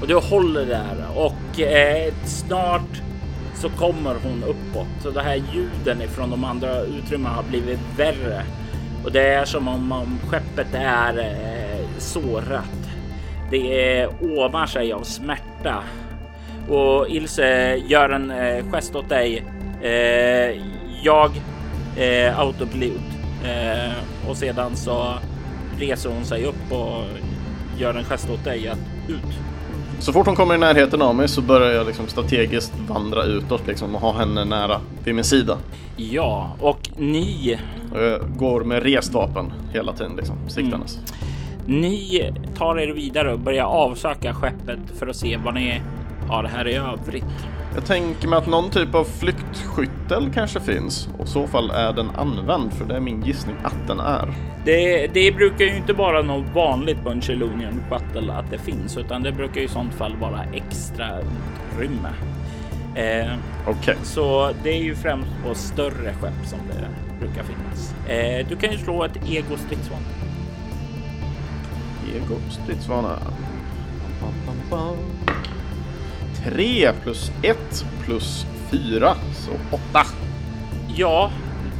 [0.00, 3.02] Och du håller där och eh, snart
[3.60, 5.02] så kommer hon uppåt.
[5.02, 8.42] Så det här ljuden ifrån de andra utrymmena har blivit värre.
[9.04, 12.88] Och det är som om, om skeppet är eh, sårat.
[13.50, 15.82] Det är ovar sig av smärta.
[16.68, 19.44] Och Ilse gör en eh, gest åt dig.
[19.82, 20.62] Eh,
[21.02, 21.30] jag
[21.96, 23.00] eh, autopilot
[23.44, 25.14] eh, och sedan så
[25.78, 27.04] reser hon sig upp och
[27.78, 28.78] gör en gest åt dig att
[29.08, 29.47] ut.
[30.00, 33.66] Så fort hon kommer i närheten av mig så börjar jag liksom strategiskt vandra utåt
[33.66, 35.58] liksom och ha henne nära vid min sida.
[35.96, 37.58] Ja, och ni...
[37.92, 40.98] Och jag går med rest vapen hela tiden liksom, siktandes.
[41.66, 41.80] Mm.
[41.80, 45.80] Ni tar er vidare och börjar avsöka skeppet för att se vad ni
[46.28, 47.24] har här i övrigt.
[47.74, 51.08] Jag tänker mig att någon typ av flyktskyttel kanske finns.
[51.18, 54.34] Och i så fall är den använd, för det är min gissning att den är.
[54.64, 58.96] Det, det brukar ju inte vara något vanligt på en Chelonian Shuttle att det finns,
[58.96, 62.08] utan det brukar i sånt fall vara extra utrymme.
[62.94, 63.32] Eh,
[63.66, 63.74] Okej.
[63.80, 63.96] Okay.
[64.02, 66.88] Så det är ju främst på större skepp som det
[67.18, 67.94] brukar finnas.
[68.08, 70.04] Eh, du kan ju slå ett ego stridsvana.
[72.16, 73.18] Ego stridsvana.
[76.44, 80.06] 3 plus 1 plus 4, så 8.
[80.96, 81.30] Ja,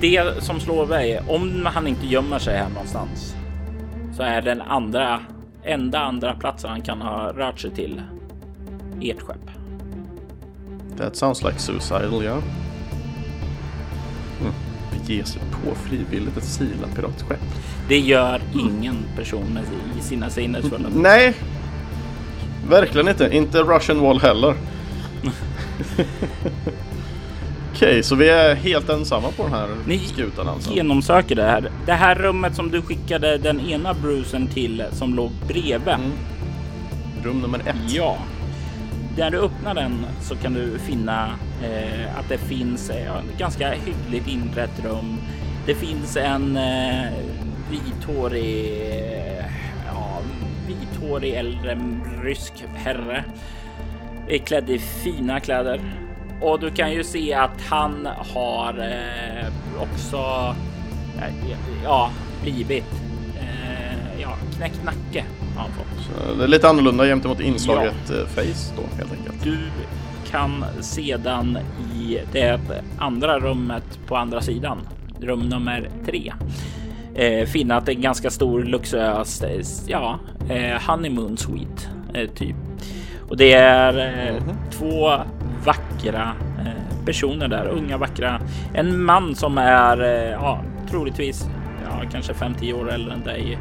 [0.00, 3.34] det som slår mig om han inte gömmer sig här någonstans
[4.18, 5.20] så är den andra,
[5.64, 8.02] enda andra platsen han kan ha rört sig till
[9.00, 9.50] ert skepp.
[10.96, 12.38] That sounds like suicidal, ja.
[14.40, 14.52] Mm.
[14.92, 17.40] Bege sig på frivilligt ett silat piratskepp.
[17.88, 19.59] Det gör ingen person
[19.98, 20.88] i sina sinnesfulla.
[20.94, 21.34] Nej,
[22.68, 23.36] Verkligen inte.
[23.36, 24.54] Inte Russian Wall heller.
[27.78, 30.72] Okej, okay, så vi är helt ensamma på den här Ni skutan alltså?
[30.72, 31.70] Genomsöker det här.
[31.86, 35.88] Det här rummet som du skickade den ena brusen till som låg bredvid.
[35.88, 36.10] Mm.
[37.24, 37.76] Rum nummer ett?
[37.88, 38.18] Ja.
[39.16, 41.30] När du öppnar den så kan du finna
[41.62, 45.18] eh, att det finns eh, ganska hyggligt inrett rum.
[45.66, 47.12] Det finns en eh,
[47.70, 48.82] vithårig
[51.09, 51.78] vithårig äldre
[52.22, 53.24] rysk herre.
[54.28, 55.80] Är klädd i fina kläder.
[56.40, 59.47] Och du kan ju se att han har eh,
[59.82, 60.16] också
[61.18, 62.10] eh, ja,
[62.43, 62.93] blivit
[63.36, 65.24] eh, ja, knäckt nacke.
[65.56, 66.39] Han fått.
[66.39, 68.14] Det är lite annorlunda gentemot inslaget ja.
[68.14, 69.44] Eh, face då helt enkelt.
[69.44, 69.59] Du
[70.30, 71.59] kan sedan
[71.94, 72.60] i det
[72.98, 74.78] andra rummet på andra sidan,
[75.20, 76.32] rum nummer tre,
[77.19, 80.19] eh, finna att det är en ganska stor luxuös, ja,
[80.49, 81.82] eh, honeymoon suite
[82.15, 82.57] eh, typ.
[83.28, 84.70] Och det är eh, -hmm.
[84.70, 85.11] två
[85.65, 88.40] vackra eh, personer där, unga vackra.
[88.74, 91.49] En man som är, eh, ja, troligtvis,
[91.85, 93.59] ja, kanske 5-10 år äldre än dig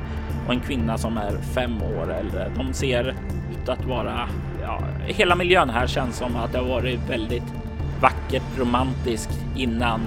[0.47, 2.51] och en kvinna som är fem år äldre.
[2.55, 3.15] De ser
[3.51, 4.29] ut att vara,
[4.61, 7.53] ja, hela miljön här känns som att det har varit väldigt
[8.01, 10.01] vackert romantiskt innan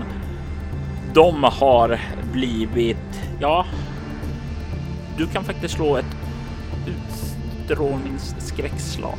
[1.15, 2.01] de har
[2.33, 3.67] blivit, ja,
[5.17, 6.17] du kan faktiskt slå ett
[6.87, 9.19] utstrålningsskräckslag.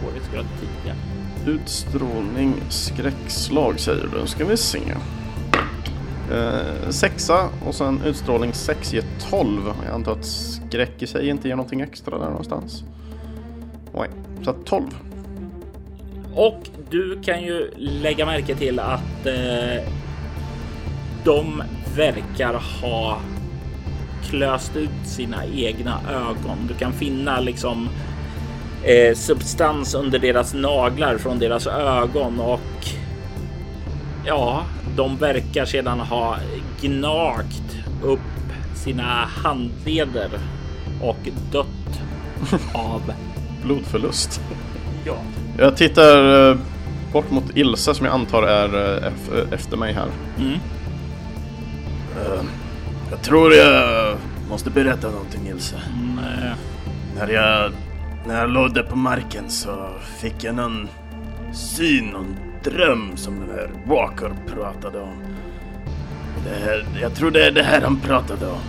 [0.00, 0.46] Svårighetsgrad
[0.84, 0.94] 10.
[1.54, 4.26] Utstrålning skräckslag säger du.
[4.26, 4.78] Ska vi se.
[6.32, 9.62] Eh, sexa och sen utstrålning 6 ger 12.
[9.86, 12.84] Jag antar att skräck i sig inte ger någonting extra där någonstans.
[13.94, 14.08] Nej,
[14.42, 14.84] så att 12.
[16.34, 19.82] Och du kan ju lägga märke till att eh,
[21.24, 21.62] de
[21.96, 23.18] verkar ha
[24.30, 26.58] klöst ut sina egna ögon.
[26.68, 27.88] Du kan finna liksom
[28.82, 32.60] eh, substans under deras naglar från deras ögon och
[34.26, 34.62] ja,
[34.96, 36.36] de verkar sedan ha
[36.80, 38.20] gnagt upp
[38.74, 40.28] sina handleder
[41.02, 42.00] och dött
[42.74, 43.12] av
[43.64, 44.40] Blodförlust.
[45.04, 45.16] ja.
[45.58, 46.56] Jag tittar eh,
[47.12, 50.08] bort mot Ilse som jag antar är eh, ef- efter mig här.
[50.38, 50.58] Mm.
[53.10, 54.16] Jag tror jag
[54.50, 55.76] måste berätta någonting Ilse.
[55.76, 56.52] Eh,
[57.18, 57.72] När jag,
[58.26, 59.88] när jag låg där på marken så
[60.20, 60.88] fick jag någon
[61.52, 65.14] syn, någon dröm som den här Walker pratade om.
[66.44, 68.60] Det här, jag tror det är det här han pratade om.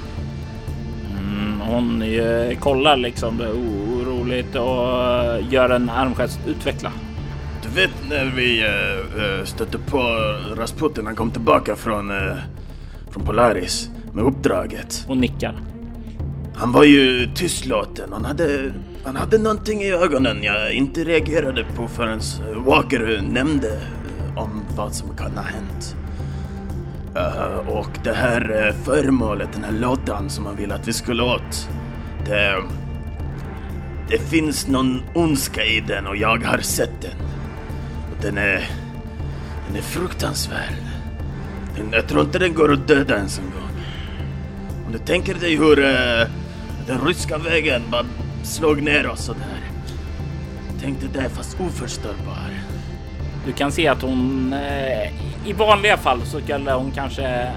[1.19, 6.39] Mm, hon eh, kollar liksom det oroligt och eh, gör en armgest.
[6.47, 6.91] Utveckla.
[7.63, 9.97] Du vet när vi eh, eh, stötte på
[10.57, 12.37] Rasputin, han kom tillbaka från, eh,
[13.15, 15.05] från Polaris med uppdraget.
[15.07, 15.61] Och nickar.
[16.55, 18.73] Han var ju tystlåten, han hade,
[19.03, 22.19] han hade någonting i ögonen jag inte reagerade på förrän
[22.65, 25.95] Walker nämnde eh, om vad som kan ha hänt.
[27.15, 31.23] Eh, och det här uh, föremålet, den här lådan som han ville att vi skulle
[31.23, 31.69] åt,
[32.25, 32.63] det,
[34.09, 37.17] det finns någon ondska i den och jag har sett den.
[38.11, 38.69] Och den är,
[39.67, 40.84] den är fruktansvärd.
[41.91, 43.83] Jag tror inte den går att döda ens en gång.
[44.85, 46.27] Om du tänker dig hur uh,
[46.87, 48.05] den ryska vägen bara
[48.43, 49.59] slog ner oss sådär.
[50.81, 52.51] Tänk dig det fast oförstörbar.
[53.45, 57.51] Du kan se att hon eh, i vanliga fall så skulle hon kanske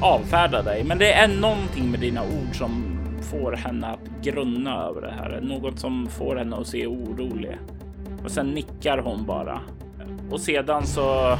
[0.00, 5.00] avfärda dig, men det är någonting med dina ord som får henne att grunna över
[5.00, 5.40] det här.
[5.42, 7.58] Något som får henne att se orolig.
[8.24, 9.60] Och sen nickar hon bara.
[10.30, 11.38] Och sedan så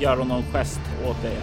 [0.00, 1.36] gör hon någon gest åt dig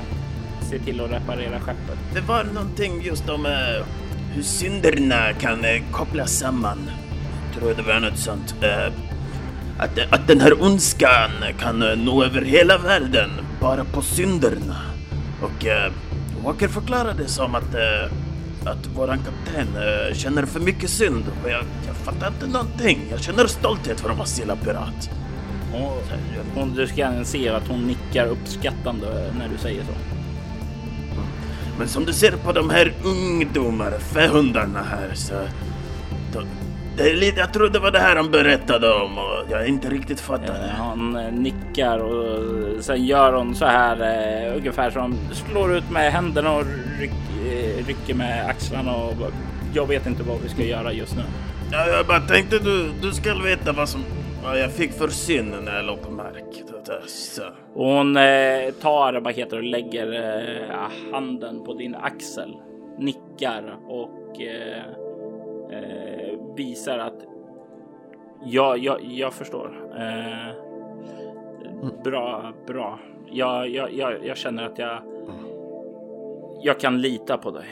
[0.70, 1.98] se till att reparera skeppet.
[2.14, 3.86] Det var någonting just om uh,
[4.34, 6.90] hur synderna kan uh, kopplas samman.
[7.46, 8.56] Jag tror det var något sånt.
[8.64, 8.94] Uh,
[9.78, 13.30] att, att den här ondskan kan nå över hela världen
[13.62, 14.82] bara på synderna.
[15.42, 15.66] Och
[16.44, 17.76] Walker förklarade det som att,
[18.66, 19.68] att våran kapten
[20.14, 21.24] känner för mycket synd.
[21.44, 23.00] Och jag, jag fattar inte någonting.
[23.12, 25.10] Jag känner stolthet för att vara Silla-pirat.
[25.74, 26.04] Och
[26.56, 29.08] hon, du kan se att hon nickar uppskattande
[29.40, 29.92] när du säger så.
[31.80, 35.34] Men som du ser på de här ungdomar, fähundarna här så...
[36.34, 36.42] Då,
[36.98, 39.90] det är lite, jag tror det var det här han berättade om och jag inte
[39.90, 40.66] riktigt fattade.
[40.68, 45.90] Eh, Han eh, nickar och sen gör hon så här eh, ungefär som slår ut
[45.92, 46.64] med händerna och
[47.00, 47.12] ryck,
[47.52, 49.14] eh, rycker med axlarna och
[49.74, 51.24] jag vet inte vad vi ska göra just nu.
[51.72, 54.04] Ja, jag bara tänkte du, du ska veta vad som
[54.44, 56.64] Ja, jag fick för syn när jag låg på mark.
[57.74, 62.58] Och hon eh, tar vad heter och lägger eh, handen på din axel,
[62.98, 64.84] nickar och eh,
[65.72, 67.26] eh, visar att
[68.46, 69.92] ja, jag, jag förstår.
[69.98, 70.54] Eh,
[72.04, 73.00] bra, bra.
[73.32, 75.00] Jag, jag, jag, jag känner att jag,
[76.62, 77.68] jag kan lita på dig.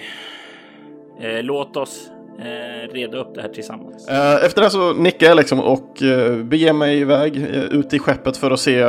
[1.20, 4.08] Eh, låt oss eh, reda upp det här tillsammans.
[4.08, 7.38] Eh, Efter det så nickar jag liksom och eh, beger mig iväg
[7.72, 8.86] ut i skeppet för att se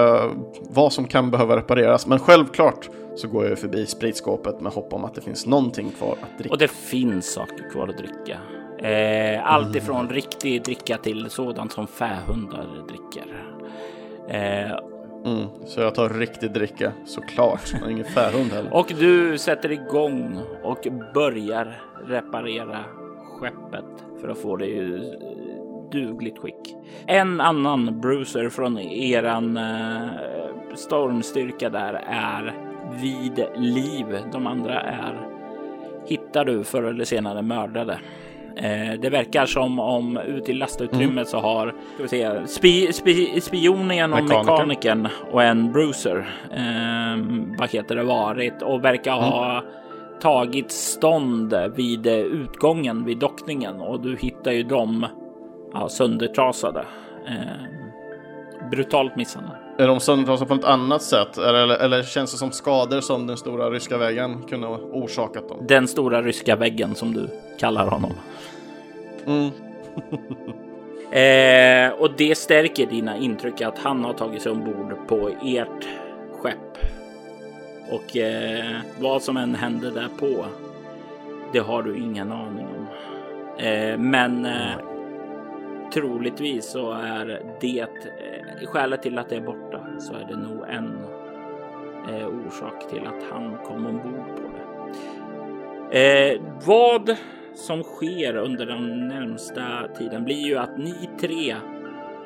[0.70, 2.06] vad som kan behöva repareras.
[2.06, 6.12] Men självklart så går jag förbi spritskåpet med hopp om att det finns någonting kvar
[6.22, 6.52] att dricka.
[6.52, 8.38] Och det finns saker kvar att dricka.
[8.88, 13.24] Eh, allt ifrån riktig dricka till sådant som fähundar dricker.
[14.28, 14.78] Eh,
[15.24, 17.60] Mm, så jag tar riktig dricka, såklart.
[17.80, 18.72] Men ingen fähund heller.
[18.76, 22.78] och du sätter igång och börjar reparera
[23.36, 25.12] skeppet för att få det i
[25.92, 26.76] dugligt skick.
[27.06, 30.08] En annan bruiser från eran eh,
[30.74, 32.54] stormstyrka där är
[33.00, 34.06] vid liv.
[34.32, 35.26] De andra är
[36.06, 37.98] hittar du förr eller senare mördade.
[38.56, 43.40] Eh, det verkar som om ute i lastutrymmet så har ska vi se, spi, spi,
[43.40, 44.52] spionen och Mekaniker.
[44.52, 46.16] mekanikern och en bruiser
[46.50, 47.24] eh,
[47.58, 49.62] vad heter det varit och verkar ha
[50.20, 55.06] tagit stånd vid utgången vid dockningen och du hittar ju dem
[55.72, 56.84] ja, söndertrasade.
[57.26, 59.50] Eh, brutalt missande.
[59.78, 61.38] Är de söndertrasade på något annat sätt?
[61.38, 65.58] Eller, eller känns det som skador som den stora ryska vägen kunde ha orsakat dem?
[65.68, 67.28] Den stora ryska väggen som du
[67.58, 68.12] kallar honom.
[69.26, 69.50] Mm.
[71.10, 75.88] Eh, och det stärker dina intryck att han har tagit sig ombord på ert
[76.32, 76.78] skepp.
[77.90, 80.46] Och eh, vad som än hände därpå,
[81.52, 82.86] det har du ingen aning om.
[83.58, 84.76] Eh, men eh,
[85.94, 90.64] troligtvis så är det eh, skälet till att det är borta så är det nog
[90.68, 90.98] en
[92.10, 94.66] eh, orsak till att han kom ombord på det.
[95.90, 97.16] Eh, vad
[97.54, 101.56] som sker under den närmsta tiden blir ju att ni tre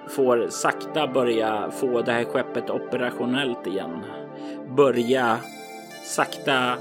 [0.09, 4.05] får sakta börja få det här skeppet operationellt igen.
[4.77, 5.39] Börja
[6.05, 6.77] sakta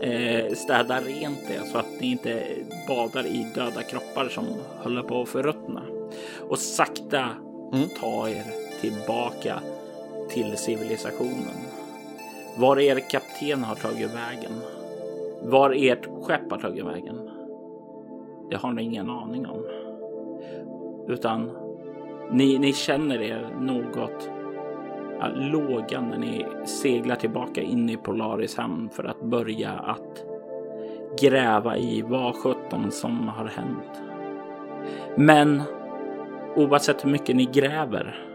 [0.00, 2.42] eh, städa rent det så att ni inte
[2.88, 4.44] badar i döda kroppar som
[4.82, 5.82] håller på att förruttna.
[6.48, 7.28] Och sakta
[7.72, 7.88] mm.
[8.00, 8.44] ta er
[8.80, 9.60] tillbaka
[10.30, 11.56] till civilisationen.
[12.56, 14.52] Var er kapten har tagit vägen.
[15.42, 17.30] Var ert skepp har tagit vägen.
[18.50, 19.64] Det har ni ingen aning om.
[21.08, 21.50] Utan
[22.30, 24.39] ni, ni känner er något
[25.28, 30.24] låga när ni seglar tillbaka in i Polaris hamn för att börja att
[31.20, 34.02] gräva i vad sjutton som har hänt.
[35.16, 35.62] Men
[36.56, 38.26] oavsett hur mycket ni gräver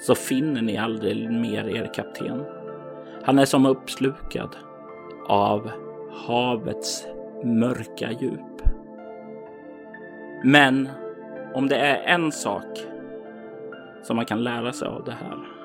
[0.00, 2.44] så finner ni aldrig mer er kapten.
[3.24, 4.56] Han är som uppslukad
[5.26, 5.70] av
[6.26, 7.06] havets
[7.44, 8.62] mörka djup.
[10.44, 10.88] Men
[11.54, 12.78] om det är en sak
[14.02, 15.59] som man kan lära sig av det här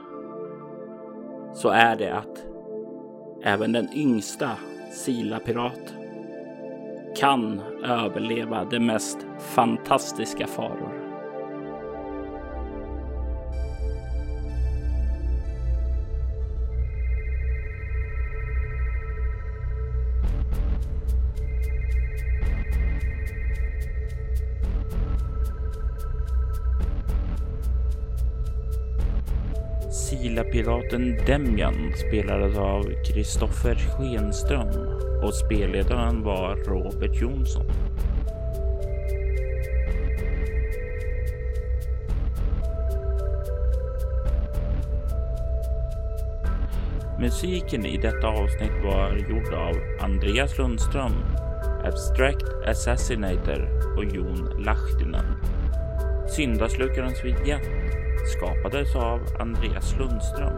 [1.55, 2.45] så är det att
[3.43, 4.51] även den yngsta
[4.91, 5.93] Sila-pirat
[7.15, 11.04] kan överleva de mest fantastiska faror.
[30.55, 34.67] Piraten Demjan spelades av Kristoffer Schenström
[35.23, 37.65] och spelledaren var Robert Jonsson.
[47.19, 51.13] Musiken i detta avsnitt var gjord av Andreas Lundström,
[51.83, 55.25] Abstract Assassinator och Jon Lahtinen.
[56.27, 57.74] Syndaslukarens vignett
[58.25, 60.57] skapades av Andreas Lundström.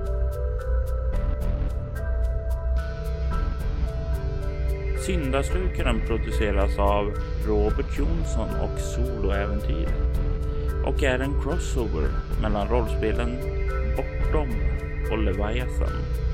[5.05, 7.13] Syndaslukaren produceras av
[7.47, 9.87] Robert Jonsson och Soloäventyr
[10.85, 12.09] och är en crossover
[12.41, 13.37] mellan rollspelen
[13.97, 14.49] Bortom
[15.11, 16.26] och Leviathan.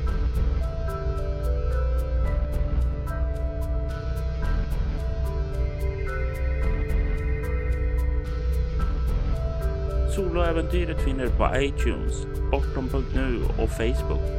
[10.23, 14.31] Soloäventyret finner du på iTunes, Bortom.nu och Facebook.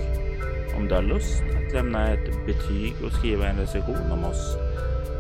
[0.77, 4.57] Om du har lust att lämna ett betyg och skriva en recension om oss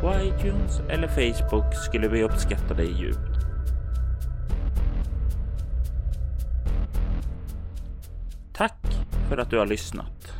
[0.00, 3.38] på iTunes eller Facebook skulle vi uppskatta dig djupt.
[8.52, 8.86] Tack
[9.28, 10.32] för att du har lyssnat.